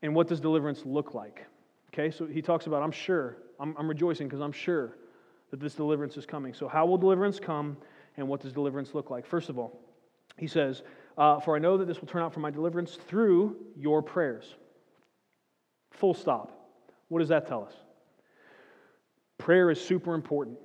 [0.02, 1.46] And what does deliverance look like?
[1.94, 4.96] Okay, so he talks about, I'm sure, I'm, I'm rejoicing because I'm sure
[5.52, 6.54] that this deliverance is coming.
[6.54, 7.78] So, how will deliverance come?
[8.18, 9.26] And what does deliverance look like?
[9.26, 9.80] First of all,
[10.38, 10.84] he says,
[11.18, 14.56] uh, For I know that this will turn out for my deliverance through your prayers.
[15.92, 16.52] Full stop.
[17.08, 17.74] What does that tell us?
[19.38, 20.58] Prayer is super important.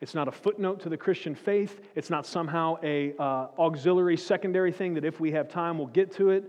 [0.00, 1.80] It's not a footnote to the Christian faith.
[1.94, 6.12] It's not somehow a uh, auxiliary secondary thing that if we have time we'll get
[6.16, 6.44] to it.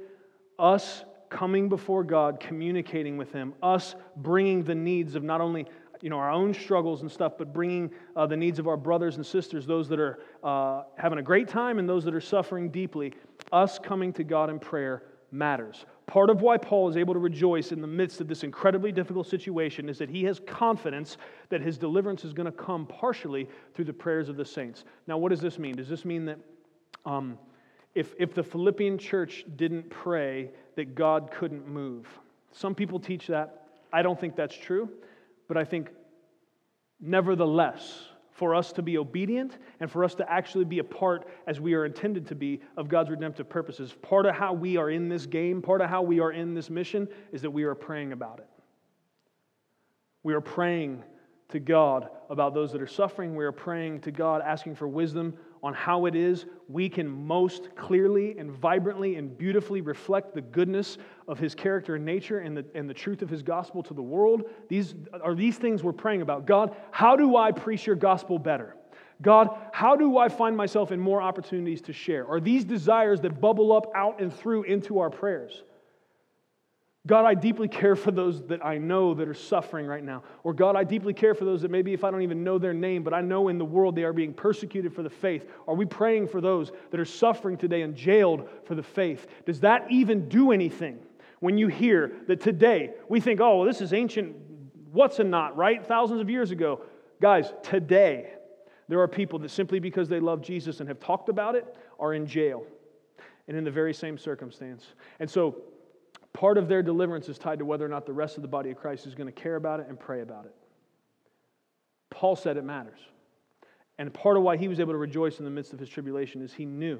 [0.58, 5.66] Us coming before God, communicating with Him, us bringing the needs of not only
[6.04, 9.16] you know, our own struggles and stuff, but bringing uh, the needs of our brothers
[9.16, 12.70] and sisters, those that are uh, having a great time and those that are suffering
[12.70, 13.14] deeply.
[13.54, 15.86] Us coming to God in prayer matters.
[16.06, 19.28] Part of why Paul is able to rejoice in the midst of this incredibly difficult
[19.28, 21.16] situation is that he has confidence
[21.48, 24.84] that his deliverance is going to come partially through the prayers of the saints.
[25.08, 25.78] Now, what does this mean?
[25.78, 26.40] Does this mean that
[27.06, 27.40] um,
[27.96, 32.08] if, if the Philippian church didn't pray, that God couldn't move?
[32.52, 33.68] Some people teach that.
[33.94, 34.90] I don't think that's true,
[35.48, 35.92] but I think
[37.00, 41.60] nevertheless, for us to be obedient and for us to actually be a part, as
[41.60, 43.94] we are intended to be, of God's redemptive purposes.
[44.02, 46.70] Part of how we are in this game, part of how we are in this
[46.70, 48.50] mission, is that we are praying about it.
[50.24, 51.04] We are praying
[51.50, 53.36] to God about those that are suffering.
[53.36, 57.74] We are praying to God, asking for wisdom on how it is we can most
[57.76, 60.98] clearly and vibrantly and beautifully reflect the goodness
[61.28, 64.02] of His character and nature and the, and the truth of His gospel to the
[64.02, 64.44] world.
[64.68, 64.94] These
[65.24, 66.46] are these things we're praying about.
[66.46, 68.76] God, how do I preach your gospel better?
[69.22, 72.28] God, how do I find myself in more opportunities to share?
[72.28, 75.64] Are these desires that bubble up out and through into our prayers?
[77.06, 80.24] God, I deeply care for those that I know that are suffering right now.
[80.44, 82.74] Or God, I deeply care for those that maybe if I don't even know their
[82.74, 85.46] name, but I know in the world they are being persecuted for the faith.
[85.68, 89.28] Are we praying for those that are suffering today and jailed for the faith?
[89.46, 91.00] Does that even do anything
[91.42, 94.34] when you hear that today we think, oh, well, this is ancient,
[94.94, 95.86] what's a not, right?
[95.86, 96.84] Thousands of years ago.
[97.20, 98.32] Guys, today
[98.88, 101.66] there are people that simply because they love Jesus and have talked about it
[102.00, 102.66] are in jail
[103.50, 104.86] and in the very same circumstance.
[105.20, 105.58] And so,
[106.34, 108.72] Part of their deliverance is tied to whether or not the rest of the body
[108.72, 110.56] of Christ is going to care about it and pray about it.
[112.10, 113.00] Paul said it matters.
[114.00, 116.42] And part of why he was able to rejoice in the midst of his tribulation
[116.42, 117.00] is he knew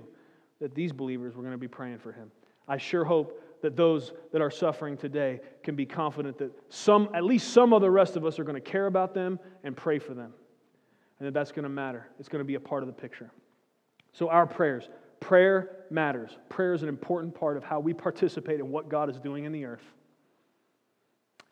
[0.60, 2.32] that these believers were going to be praying for him.
[2.68, 7.24] I sure hope that those that are suffering today can be confident that some, at
[7.24, 10.00] least some of the rest of us are going to care about them and pray
[10.00, 10.34] for them.
[11.20, 12.08] And that that's going to matter.
[12.20, 13.32] It's going to be a part of the picture.
[14.12, 14.90] So, our prayers,
[15.24, 16.38] Prayer matters.
[16.50, 19.54] Prayer is an important part of how we participate in what God is doing in
[19.54, 19.94] the earth.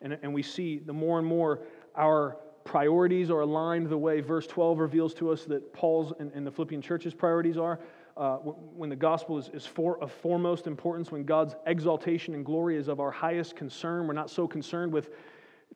[0.02, 1.62] And, and we see the more and more
[1.96, 6.46] our priorities are aligned the way verse 12 reveals to us that Paul's and, and
[6.46, 7.80] the Philippian church's priorities are.
[8.18, 12.76] uh, when the gospel is, is for, of foremost importance, when God's exaltation and glory
[12.78, 14.06] is of our highest concern.
[14.06, 15.12] We're not so concerned with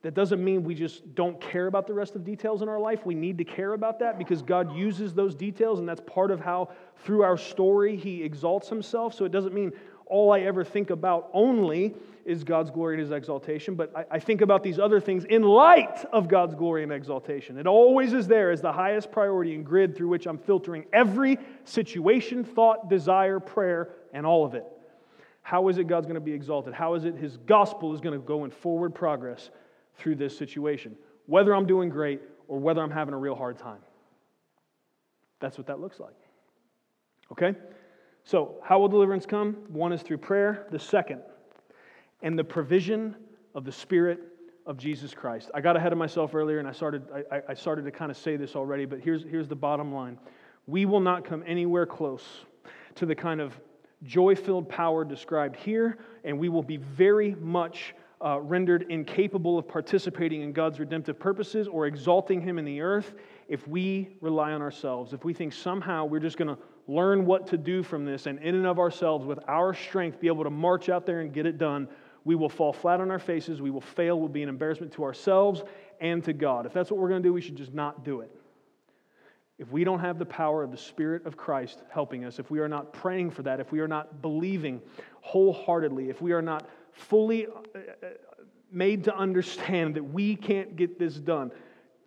[0.05, 3.07] that doesn't mean we just don't care about the rest of details in our life.
[3.07, 6.39] We need to care about that because God uses those details, and that's part of
[6.39, 9.15] how, through our story, He exalts Himself.
[9.15, 9.71] So it doesn't mean
[10.05, 14.19] all I ever think about only is God's glory and His exaltation, but I, I
[14.19, 17.57] think about these other things in light of God's glory and exaltation.
[17.57, 21.39] It always is there as the highest priority and grid through which I'm filtering every
[21.63, 24.65] situation, thought, desire, prayer, and all of it.
[25.41, 26.75] How is it God's going to be exalted?
[26.75, 29.49] How is it His gospel is going to go in forward progress?
[29.97, 33.79] Through this situation, whether I'm doing great or whether I'm having a real hard time.
[35.39, 36.15] That's what that looks like.
[37.31, 37.55] Okay?
[38.23, 39.55] So, how will deliverance come?
[39.67, 41.21] One is through prayer, the second,
[42.21, 43.15] and the provision
[43.53, 44.19] of the Spirit
[44.65, 45.51] of Jesus Christ.
[45.53, 48.17] I got ahead of myself earlier and I started, I, I started to kind of
[48.17, 50.17] say this already, but here's, here's the bottom line.
[50.65, 52.23] We will not come anywhere close
[52.95, 53.59] to the kind of
[54.03, 57.93] joy filled power described here, and we will be very much
[58.23, 63.13] uh, rendered incapable of participating in God's redemptive purposes or exalting Him in the earth
[63.47, 65.13] if we rely on ourselves.
[65.13, 66.57] If we think somehow we're just going to
[66.87, 70.27] learn what to do from this and in and of ourselves, with our strength, be
[70.27, 71.87] able to march out there and get it done,
[72.23, 73.61] we will fall flat on our faces.
[73.61, 74.19] We will fail.
[74.19, 75.63] We'll be an embarrassment to ourselves
[76.01, 76.65] and to God.
[76.65, 78.31] If that's what we're going to do, we should just not do it.
[79.57, 82.59] If we don't have the power of the Spirit of Christ helping us, if we
[82.59, 84.81] are not praying for that, if we are not believing
[85.21, 88.07] wholeheartedly, if we are not fully uh, uh,
[88.71, 91.51] made to understand that we can't get this done.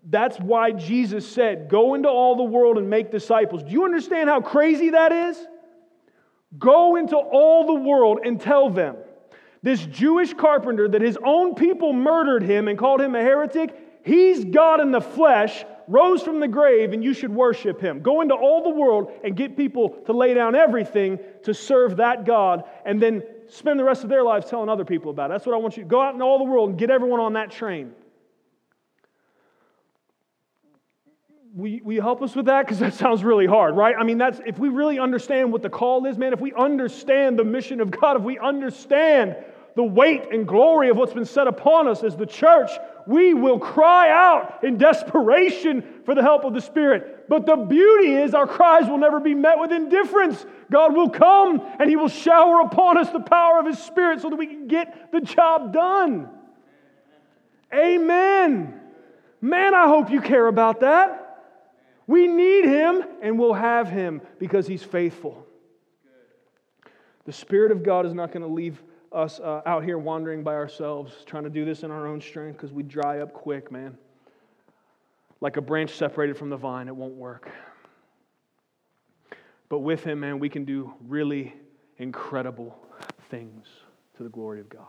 [0.05, 3.63] That's why Jesus said, Go into all the world and make disciples.
[3.63, 5.47] Do you understand how crazy that is?
[6.59, 8.97] Go into all the world and tell them
[9.63, 14.45] this Jewish carpenter that his own people murdered him and called him a heretic, he's
[14.45, 18.01] God in the flesh, rose from the grave, and you should worship him.
[18.01, 22.25] Go into all the world and get people to lay down everything to serve that
[22.25, 25.35] God, and then spend the rest of their lives telling other people about it.
[25.35, 27.21] That's what I want you to go out in all the world and get everyone
[27.21, 27.93] on that train.
[31.55, 32.67] Will you, help us with that?
[32.67, 33.97] Because that sounds really hard, right?
[33.99, 37.39] I mean, that's if we really understand what the call is, man, if we understand
[37.39, 39.37] the mission of God, if we understand
[39.75, 42.71] the weight and glory of what's been set upon us as the church,
[43.09, 47.25] we will cry out in desperation for the help of the Spirit.
[47.27, 50.45] But the beauty is, our cries will never be met with indifference.
[50.71, 54.29] God will come and He will shower upon us the power of His Spirit so
[54.29, 56.29] that we can get the job done.
[57.73, 58.79] Amen.
[59.41, 61.47] Man, I hope you care about that.
[62.07, 65.47] We need Him and we'll have Him because He's faithful.
[67.25, 68.83] The Spirit of God is not going to leave
[69.13, 72.57] us uh, out here wandering by ourselves, trying to do this in our own strength
[72.57, 73.97] because we dry up quick, man.
[75.41, 77.51] Like a branch separated from the vine, it won't work.
[79.69, 81.55] But with Him, man, we can do really
[81.99, 82.77] incredible
[83.31, 83.67] things
[84.17, 84.87] to the glory of God.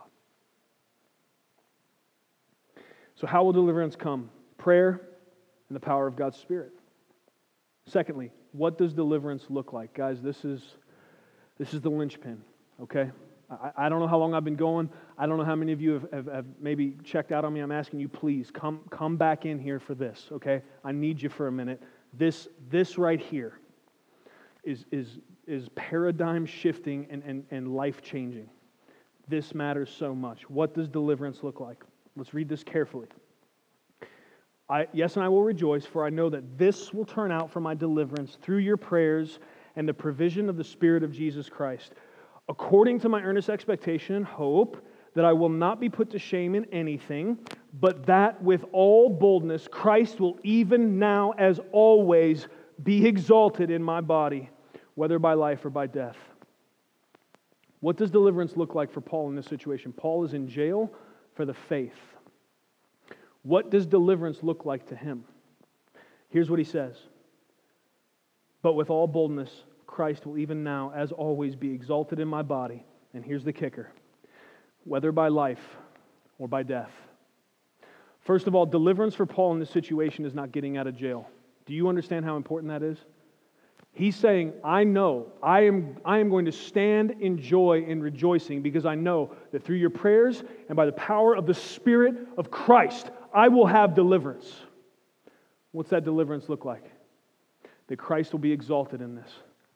[3.15, 4.29] So, how will deliverance come?
[4.57, 5.01] Prayer
[5.67, 6.71] and the power of God's Spirit.
[7.85, 9.93] Secondly, what does deliverance look like?
[9.93, 10.61] Guys, this is,
[11.57, 12.41] this is the linchpin,
[12.81, 13.11] okay?
[13.49, 14.89] I, I, don't know how long I've been going.
[15.17, 17.61] I don't know how many of you have, have, have, maybe checked out on me.
[17.61, 20.61] I'm asking you, please come, come back in here for this, okay?
[20.83, 21.81] I need you for a minute.
[22.13, 23.59] This, this right here
[24.63, 28.49] is, is, is paradigm shifting and, and, and life changing.
[29.27, 30.49] This matters so much.
[30.49, 31.83] What does deliverance look like?
[32.15, 33.07] Let's read this carefully.
[34.69, 37.59] I, yes, and I will rejoice, for I know that this will turn out for
[37.59, 39.39] my deliverance through your prayers
[39.75, 41.93] and the provision of the Spirit of Jesus Christ
[42.49, 44.83] according to my earnest expectation and hope
[45.13, 47.37] that I will not be put to shame in anything,
[47.79, 52.47] but that with all boldness Christ will even now, as always,
[52.83, 54.49] be exalted in my body,
[54.95, 56.17] whether by life or by death.
[57.81, 59.93] What does deliverance look like for Paul in this situation?
[59.93, 60.91] Paul is in jail
[61.35, 61.93] for the faith.
[63.43, 65.23] What does deliverance look like to him?
[66.29, 66.97] Here's what he says
[68.61, 72.85] But with all boldness, Christ will even now, as always, be exalted in my body.
[73.13, 73.91] And here's the kicker
[74.85, 75.77] whether by life
[76.37, 76.91] or by death.
[78.21, 81.27] First of all, deliverance for Paul in this situation is not getting out of jail.
[81.65, 82.97] Do you understand how important that is?
[83.91, 88.61] He's saying, I know, I am, I am going to stand in joy and rejoicing
[88.61, 92.51] because I know that through your prayers and by the power of the Spirit of
[92.51, 94.53] Christ, I will have deliverance.
[95.71, 96.85] What's that deliverance look like?
[97.87, 99.31] That Christ will be exalted in this.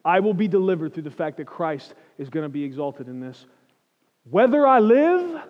[0.06, 3.20] I will be delivered through the fact that Christ is going to be exalted in
[3.20, 3.45] this,
[4.30, 5.41] whether I live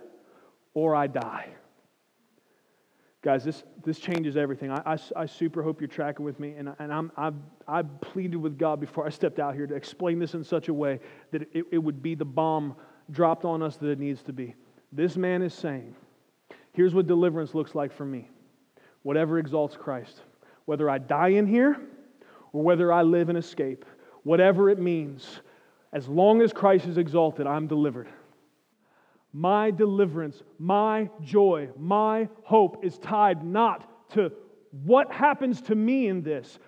[0.73, 1.49] or I die.
[3.23, 4.69] Guys, this, this changes everything.
[4.69, 6.55] I, I, I, super hope you're tracking with me.
[6.57, 7.35] And, and I'm, I've,
[7.65, 10.73] I've pleaded with God before I stepped out here to explain this in such a
[10.73, 10.99] way
[11.31, 12.75] that it, it would be the bomb
[13.11, 14.55] dropped on us that it needs to be.
[14.91, 15.95] This man is saying,
[16.73, 18.29] here's what deliverance looks like for me
[19.03, 20.21] whatever exalts Christ.
[20.65, 21.77] Whether I die in here
[22.53, 23.85] or whether I live and escape,
[24.23, 25.41] whatever it means,
[25.91, 28.07] as long as Christ is exalted, I'm delivered.
[29.31, 34.31] My deliverance, my joy, my hope is tied not to
[34.83, 36.59] what happens to me in this,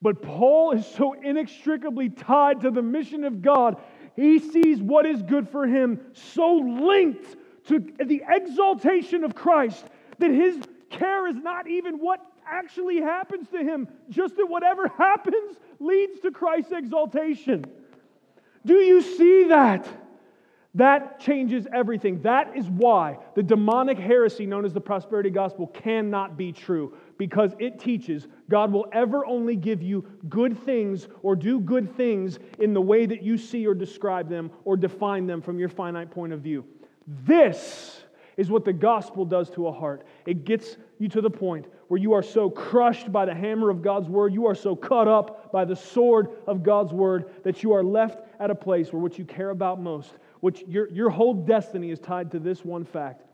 [0.00, 3.76] but Paul is so inextricably tied to the mission of God.
[4.16, 7.36] He sees what is good for him so linked
[7.68, 9.84] to the exaltation of Christ
[10.18, 10.58] that his
[10.90, 12.20] care is not even what
[12.52, 17.64] actually happens to him, just that whatever happens leads to Christ's exaltation.
[18.64, 19.88] Do you see that?
[20.74, 22.22] That changes everything.
[22.22, 27.54] That is why the demonic heresy known as the prosperity gospel cannot be true because
[27.58, 32.72] it teaches God will ever only give you good things or do good things in
[32.72, 36.32] the way that you see or describe them or define them from your finite point
[36.32, 36.64] of view.
[37.06, 38.02] This
[38.38, 40.06] is what the gospel does to a heart.
[40.24, 43.82] It gets you to the point where you are so crushed by the hammer of
[43.82, 47.74] God's word, you are so cut up by the sword of God's word that you
[47.74, 51.34] are left at a place where what you care about most which your, your whole
[51.34, 53.26] destiny is tied to this one fact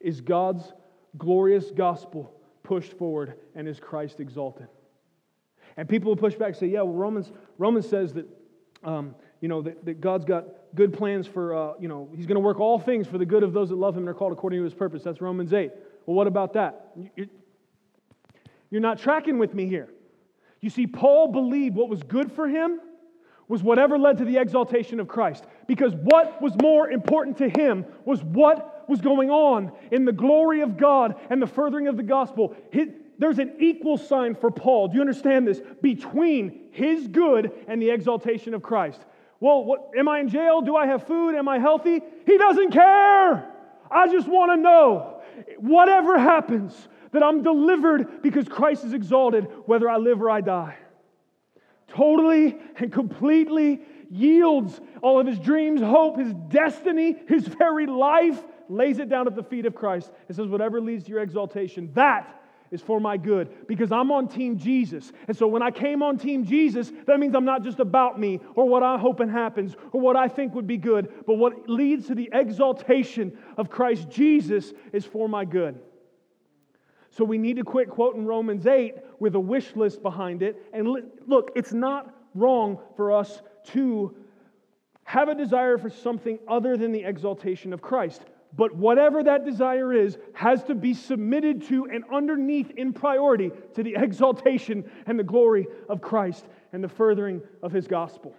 [0.00, 0.70] is God's
[1.16, 2.30] glorious gospel
[2.62, 4.68] pushed forward and is Christ exalted.
[5.78, 8.26] And people will push back and say, yeah, well, Romans, Romans says that,
[8.84, 10.44] um, you know, that, that, God's got
[10.74, 13.42] good plans for, uh, you know, he's going to work all things for the good
[13.42, 15.02] of those that love him and are called according to his purpose.
[15.02, 15.72] That's Romans 8.
[16.06, 16.92] Well, what about that?
[18.70, 19.88] You're not tracking with me here.
[20.60, 22.80] You see, Paul believed what was good for him
[23.48, 25.44] was whatever led to the exaltation of Christ.
[25.66, 30.62] Because what was more important to him was what was going on in the glory
[30.62, 32.56] of God and the furthering of the gospel.
[33.18, 34.88] there's an equal sign for Paul.
[34.88, 35.60] Do you understand this?
[35.80, 39.00] Between his good and the exaltation of Christ.
[39.38, 40.60] Well, what, am I in jail?
[40.60, 41.34] Do I have food?
[41.34, 42.00] Am I healthy?
[42.24, 43.52] He doesn't care.
[43.90, 45.20] I just want to know
[45.58, 50.76] whatever happens, that I'm delivered because Christ is exalted, whether I live or I die
[51.88, 58.98] totally and completely yields all of his dreams, hope, his destiny, his very life, lays
[58.98, 62.32] it down at the feet of Christ and says, Whatever leads to your exaltation, that
[62.72, 65.12] is for my good because I'm on Team Jesus.
[65.28, 68.40] And so when I came on Team Jesus, that means I'm not just about me
[68.56, 71.68] or what I hope and happens or what I think would be good, but what
[71.68, 75.78] leads to the exaltation of Christ Jesus is for my good.
[77.16, 80.62] So we need to quit quoting Romans 8 with a wish list behind it.
[80.74, 80.86] And
[81.26, 84.14] look, it's not wrong for us to
[85.04, 88.20] have a desire for something other than the exaltation of Christ.
[88.54, 93.82] But whatever that desire is, has to be submitted to and underneath in priority to
[93.82, 96.44] the exaltation and the glory of Christ
[96.74, 98.34] and the furthering of his gospel.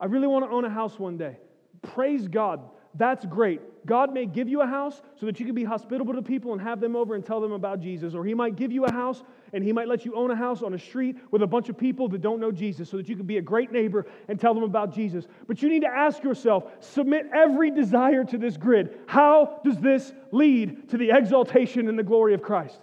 [0.00, 1.36] I really want to own a house one day.
[1.82, 2.60] Praise God.
[2.96, 3.60] That's great.
[3.86, 6.60] God may give you a house so that you can be hospitable to people and
[6.62, 8.14] have them over and tell them about Jesus.
[8.14, 9.22] Or He might give you a house
[9.52, 11.76] and He might let you own a house on a street with a bunch of
[11.76, 14.54] people that don't know Jesus so that you can be a great neighbor and tell
[14.54, 15.26] them about Jesus.
[15.46, 18.98] But you need to ask yourself submit every desire to this grid.
[19.06, 22.80] How does this lead to the exaltation and the glory of Christ?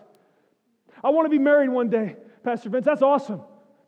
[1.03, 2.85] I want to be married one day, Pastor Vince.
[2.85, 3.41] That's awesome.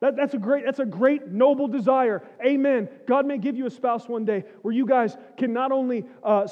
[0.04, 2.24] That, that's, a great, that's a great, noble desire.
[2.46, 2.90] Amen.
[3.08, 6.46] God may give you a spouse one day where you guys can not only uh,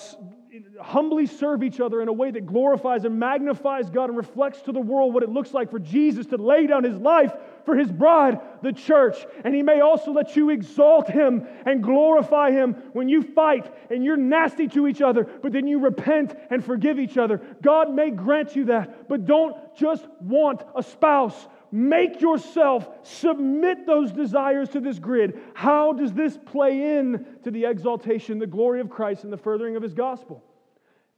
[0.80, 4.72] humbly serve each other in a way that glorifies and magnifies God and reflects to
[4.72, 7.34] the world what it looks like for Jesus to lay down his life
[7.66, 9.18] for his bride, the church.
[9.43, 14.02] And he may also let you exalt him and glorify him when you fight and
[14.02, 17.41] you're nasty to each other, but then you repent and forgive each other.
[17.62, 24.11] God may grant you that, but don't just want a spouse Make yourself submit those
[24.11, 25.39] desires to this grid.
[25.53, 29.78] How does this play in to the exaltation, the glory of Christ, and the furthering
[29.78, 30.43] of his gospel?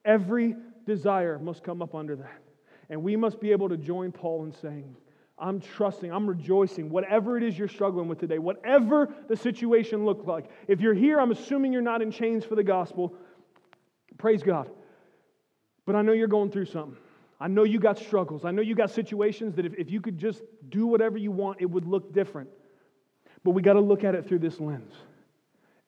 [0.05, 2.41] Every desire must come up under that.
[2.89, 4.95] And we must be able to join Paul in saying,
[5.39, 10.27] I'm trusting, I'm rejoicing, whatever it is you're struggling with today, whatever the situation looked
[10.27, 10.49] like.
[10.67, 13.15] If you're here, I'm assuming you're not in chains for the gospel.
[14.17, 14.69] Praise God.
[15.85, 16.97] But I know you're going through something.
[17.43, 18.45] I know you got struggles.
[18.45, 21.59] I know you got situations that if, if you could just do whatever you want,
[21.59, 22.49] it would look different.
[23.43, 24.93] But we got to look at it through this lens.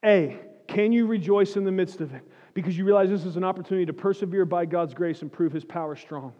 [0.03, 0.37] A,
[0.67, 2.23] can you rejoice in the midst of it?
[2.55, 5.63] Because you realize this is an opportunity to persevere by God's grace and prove his
[5.63, 6.33] power strong.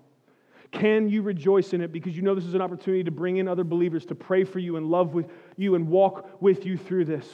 [0.74, 3.48] Can you rejoice in it because you know this is an opportunity to bring in
[3.48, 7.06] other believers to pray for you and love with you and walk with you through
[7.06, 7.26] this?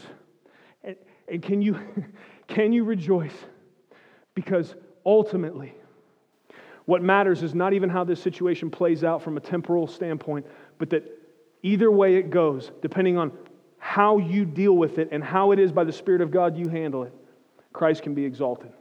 [0.84, 0.95] And,
[1.27, 1.79] and can, you,
[2.47, 3.34] can you rejoice?
[4.36, 5.73] Because ultimately,
[6.91, 10.45] What matters is not even how this situation plays out from a temporal standpoint,
[10.77, 11.05] but that
[11.63, 13.31] either way it goes, depending on
[13.77, 16.67] how you deal with it and how it is by the Spirit of God you
[16.67, 17.13] handle it,
[17.71, 18.73] Christ can be exalted.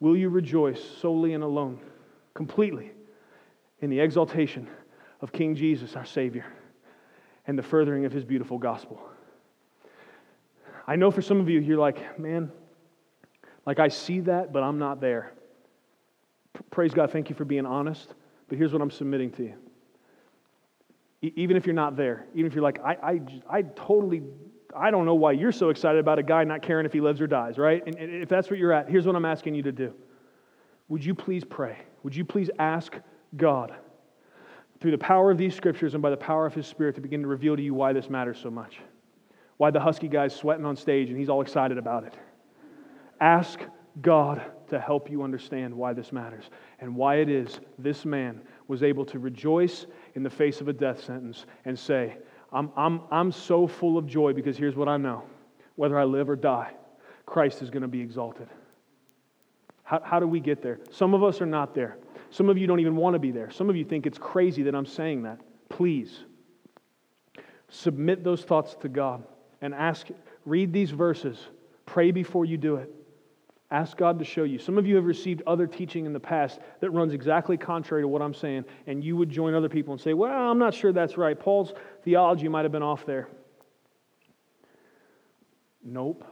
[0.00, 1.80] Will you rejoice solely and alone,
[2.34, 2.92] completely,
[3.80, 4.68] in the exaltation
[5.22, 6.44] of King Jesus, our Savior,
[7.46, 9.00] and the furthering of His beautiful gospel?
[10.86, 12.52] I know for some of you, you're like, man,
[13.64, 15.32] like I see that, but I'm not there.
[16.70, 18.14] Praise God, thank you for being honest.
[18.48, 19.54] But here's what I'm submitting to you.
[21.22, 24.22] even if you're not there, even if you're like, I, I, I totally,
[24.76, 27.20] I don't know why you're so excited about a guy not caring if he lives
[27.20, 27.82] or dies, right?
[27.86, 29.94] And if that's what you're at, here's what I'm asking you to do.
[30.88, 31.78] Would you please pray?
[32.02, 32.94] Would you please ask
[33.36, 33.74] God
[34.80, 37.22] through the power of these scriptures and by the power of his spirit to begin
[37.22, 38.80] to reveal to you why this matters so much?
[39.56, 42.14] Why the husky guy's sweating on stage and he's all excited about it.
[43.20, 43.60] Ask
[44.00, 44.42] God
[44.72, 46.44] to help you understand why this matters
[46.80, 50.72] and why it is this man was able to rejoice in the face of a
[50.72, 52.16] death sentence and say,
[52.52, 55.24] I'm, I'm, I'm so full of joy because here's what I know
[55.76, 56.72] whether I live or die,
[57.26, 58.48] Christ is going to be exalted.
[59.84, 60.80] How, how do we get there?
[60.90, 61.96] Some of us are not there.
[62.30, 63.50] Some of you don't even want to be there.
[63.50, 65.40] Some of you think it's crazy that I'm saying that.
[65.68, 66.24] Please
[67.68, 69.22] submit those thoughts to God
[69.60, 70.08] and ask,
[70.44, 71.38] read these verses,
[71.86, 72.90] pray before you do it.
[73.72, 74.58] Ask God to show you.
[74.58, 78.08] Some of you have received other teaching in the past that runs exactly contrary to
[78.08, 80.92] what I'm saying, and you would join other people and say, Well, I'm not sure
[80.92, 81.40] that's right.
[81.40, 81.72] Paul's
[82.04, 83.28] theology might have been off there.
[85.82, 86.22] Nope.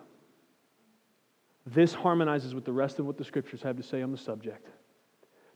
[1.65, 4.69] This harmonizes with the rest of what the scriptures have to say on the subject.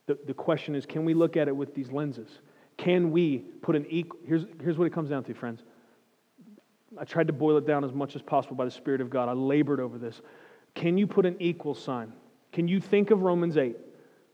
[0.07, 2.41] The, the question is can we look at it with these lenses?
[2.79, 4.21] Can we put an equal.
[4.27, 5.63] Here's, here's what it comes down to, friends.
[6.99, 9.29] I tried to boil it down as much as possible by the Spirit of God.
[9.29, 10.23] I labored over this.
[10.75, 12.13] Can you put an equal sign?
[12.53, 13.77] Can you think of Romans 8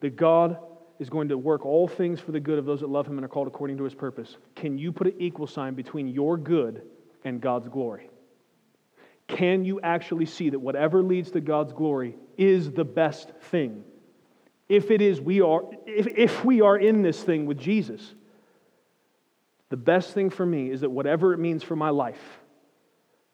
[0.01, 0.59] that God
[0.99, 3.25] is going to work all things for the good of those that love him and
[3.25, 4.37] are called according to his purpose?
[4.55, 6.83] Can you put an equal sign between your good
[7.25, 8.11] and God's glory?
[9.27, 13.85] Can you actually see that whatever leads to God's glory is the best thing?
[14.69, 18.15] If it is, we are, if, if we are in this thing with Jesus,
[19.69, 22.41] the best thing for me is that whatever it means for my life,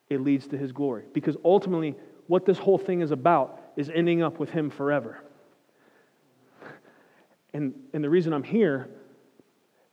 [0.08, 1.04] it leads to his glory.
[1.12, 1.96] Because ultimately,
[2.26, 5.20] what this whole thing is about is ending up with him forever.
[7.52, 8.88] And, and the reason I'm here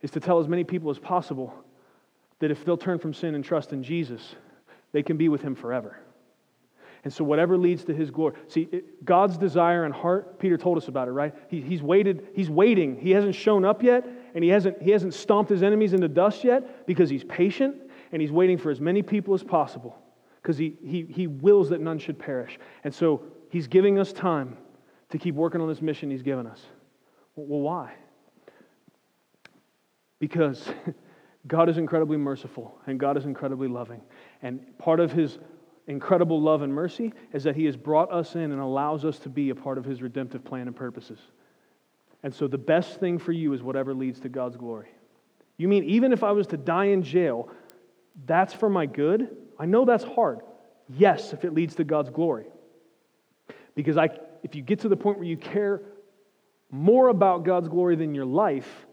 [0.02, 1.54] is to tell as many people as possible
[2.40, 4.34] that if they'll turn from sin and trust in Jesus,
[4.92, 5.98] they can be with him forever.
[7.04, 8.34] And so, whatever leads to his glory.
[8.48, 11.34] See, it, God's desire and heart, Peter told us about it, right?
[11.48, 12.98] He, he's waited, he's waiting.
[12.98, 16.44] He hasn't shown up yet, and he hasn't, he hasn't stomped his enemies into dust
[16.44, 17.76] yet because he's patient
[18.10, 19.98] and he's waiting for as many people as possible
[20.44, 22.58] because he, he, he wills that none should perish.
[22.84, 24.58] And so, he's giving us time
[25.08, 26.60] to keep working on this mission he's given us.
[27.34, 27.94] Well, why?
[30.18, 30.68] Because
[31.46, 34.02] God is incredibly merciful and God is incredibly loving.
[34.42, 35.38] And part of his
[35.86, 39.30] incredible love and mercy is that he has brought us in and allows us to
[39.30, 41.20] be a part of his redemptive plan and purposes.
[42.22, 44.88] And so the best thing for you is whatever leads to God's glory.
[45.56, 47.48] You mean even if I was to die in jail,
[48.26, 49.43] that's for my good?
[49.58, 50.40] I know that's hard.
[50.88, 52.46] Yes, if it leads to God's glory.
[53.74, 54.10] Because I,
[54.42, 55.82] if you get to the point where you care
[56.70, 58.86] more about God's glory than your life,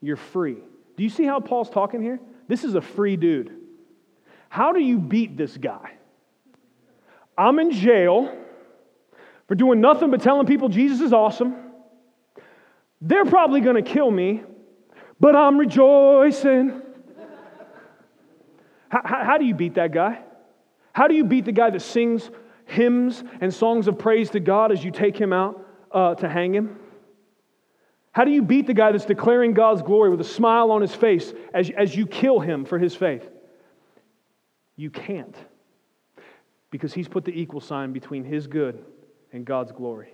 [0.00, 0.56] you're free.
[0.96, 2.20] Do you see how Paul's talking here?
[2.48, 3.56] This is a free dude.
[4.48, 5.92] How do you beat this guy?
[7.36, 8.36] I'm in jail
[9.48, 11.56] for doing nothing but telling people Jesus is awesome.
[13.00, 14.42] They're probably going to kill me,
[15.18, 16.79] but I'm rejoicing.
[18.90, 20.18] How, how, do you beat that guy?
[20.92, 22.28] How do you beat the guy that sings
[22.66, 26.54] hymns and songs of praise to God as you take him out uh, to hang
[26.54, 26.76] him?
[28.12, 30.94] How do you beat the guy that's declaring God's glory with a smile on his
[30.94, 33.28] face as, as you kill him for his faith?
[34.74, 35.36] You can't.
[36.72, 38.84] Because he's put the equal sign between his good
[39.32, 40.12] and God's glory.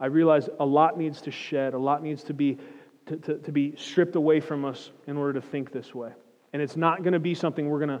[0.00, 2.58] I realize a lot needs to shed, a lot needs to be,
[3.06, 6.12] to, to, to be stripped away from us in order to think this way.
[6.54, 8.00] And it's not going to be something we're going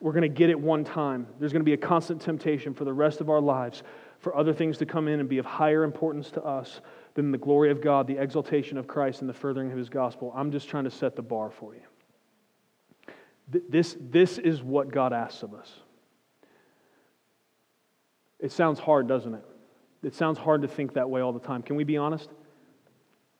[0.00, 1.28] we're going to get it one time.
[1.38, 3.84] There's going to be a constant temptation for the rest of our lives
[4.18, 6.80] for other things to come in and be of higher importance to us
[7.14, 10.32] than the glory of God, the exaltation of Christ, and the furthering of his gospel.
[10.34, 11.82] I'm just trying to set the bar for you.
[13.68, 15.72] This, this is what God asks of us.
[18.40, 19.44] It sounds hard, doesn't it?
[20.02, 21.62] It sounds hard to think that way all the time.
[21.62, 22.30] Can we be honest?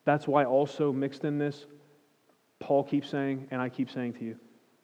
[0.04, 1.66] That's why, also mixed in this,
[2.58, 4.38] Paul keeps saying, and I keep saying to you,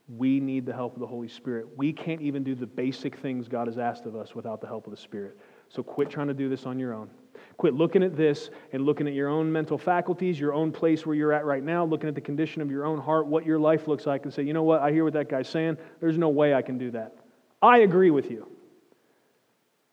[0.09, 1.67] we need the help of the Holy Spirit.
[1.77, 4.87] We can't even do the basic things God has asked of us without the help
[4.87, 5.39] of the Spirit.
[5.69, 7.09] So quit trying to do this on your own.
[7.57, 11.15] Quit looking at this and looking at your own mental faculties, your own place where
[11.15, 13.89] you're at right now, looking at the condition of your own heart, what your life
[13.89, 14.81] looks like, and say, you know what?
[14.81, 15.79] I hear what that guy's saying.
[16.01, 17.15] There's no way I can do that.
[17.63, 18.49] I agree with you.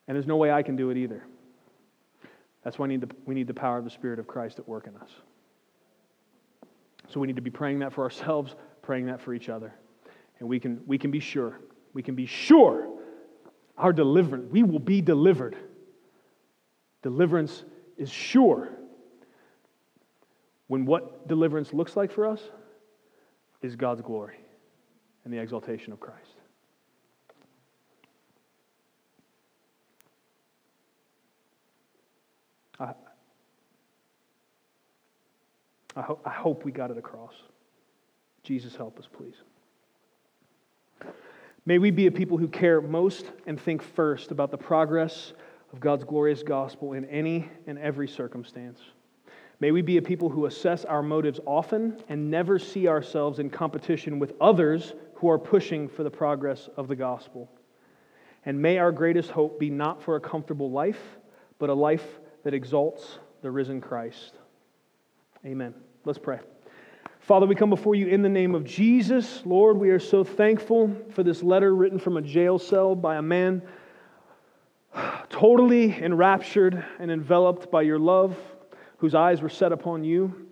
[0.06, 1.24] And there's no way I can do it either.
[2.64, 4.68] That's why we need the, we need the power of the Spirit of Christ at
[4.68, 5.10] work in us.
[7.10, 9.74] So we need to be praying that for ourselves, praying that for each other.
[10.38, 11.60] And we can, we can be sure,
[11.92, 12.88] we can be sure
[13.76, 15.56] our deliverance, we will be delivered.
[17.02, 17.64] Deliverance
[17.96, 18.68] is sure.
[20.66, 22.42] When what deliverance looks like for us
[23.62, 24.36] is God's glory
[25.24, 26.36] and the exaltation of Christ.
[32.78, 32.92] I,
[35.96, 37.34] I, ho- I hope we got it across.
[38.42, 39.34] Jesus, help us, please.
[41.66, 45.32] May we be a people who care most and think first about the progress
[45.72, 48.80] of God's glorious gospel in any and every circumstance.
[49.60, 53.50] May we be a people who assess our motives often and never see ourselves in
[53.50, 57.50] competition with others who are pushing for the progress of the gospel.
[58.46, 61.18] And may our greatest hope be not for a comfortable life,
[61.58, 64.39] but a life that exalts the risen Christ.
[65.44, 65.74] Amen.
[66.04, 66.38] Let's pray.
[67.20, 69.40] Father, we come before you in the name of Jesus.
[69.46, 73.22] Lord, we are so thankful for this letter written from a jail cell by a
[73.22, 73.62] man
[75.30, 78.36] totally enraptured and enveloped by your love,
[78.98, 80.46] whose eyes were set upon you,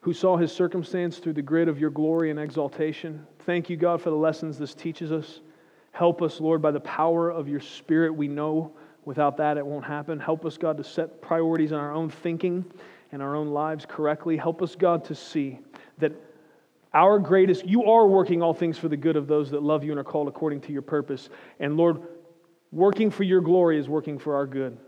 [0.00, 3.26] who saw his circumstance through the grid of your glory and exaltation.
[3.40, 5.40] Thank you, God, for the lessons this teaches us.
[5.92, 8.14] Help us, Lord, by the power of your Spirit.
[8.14, 8.72] We know
[9.04, 10.18] without that it won't happen.
[10.18, 12.64] Help us, God, to set priorities in our own thinking
[13.12, 14.36] and our own lives correctly.
[14.36, 15.58] Help us, God, to see
[15.98, 16.12] that
[16.94, 19.90] our greatest, you are working all things for the good of those that love you
[19.90, 21.28] and are called according to your purpose.
[21.60, 22.02] And Lord,
[22.72, 24.78] working for your glory is working for our good.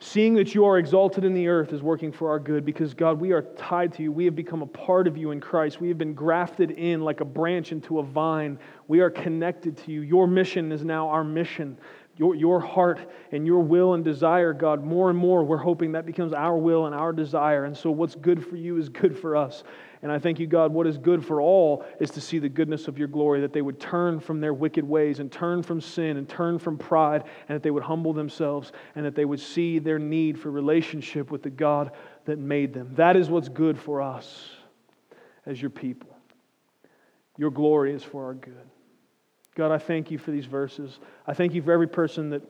[0.00, 3.18] Seeing that you are exalted in the earth is working for our good because, God,
[3.18, 4.12] we are tied to you.
[4.12, 5.80] We have become a part of you in Christ.
[5.80, 8.60] We have been grafted in like a branch into a vine.
[8.86, 10.02] We are connected to you.
[10.02, 11.76] Your mission is now our mission
[12.18, 12.98] your, your heart
[13.30, 16.86] and your will and desire, God, more and more, we're hoping that becomes our will
[16.86, 17.64] and our desire.
[17.64, 19.62] And so, what's good for you is good for us.
[20.02, 22.88] And I thank you, God, what is good for all is to see the goodness
[22.88, 26.16] of your glory, that they would turn from their wicked ways and turn from sin
[26.16, 29.78] and turn from pride, and that they would humble themselves and that they would see
[29.78, 31.92] their need for relationship with the God
[32.26, 32.92] that made them.
[32.94, 34.50] That is what's good for us
[35.46, 36.16] as your people.
[37.36, 38.68] Your glory is for our good.
[39.58, 41.00] God, I thank you for these verses.
[41.26, 42.42] I thank you for every person that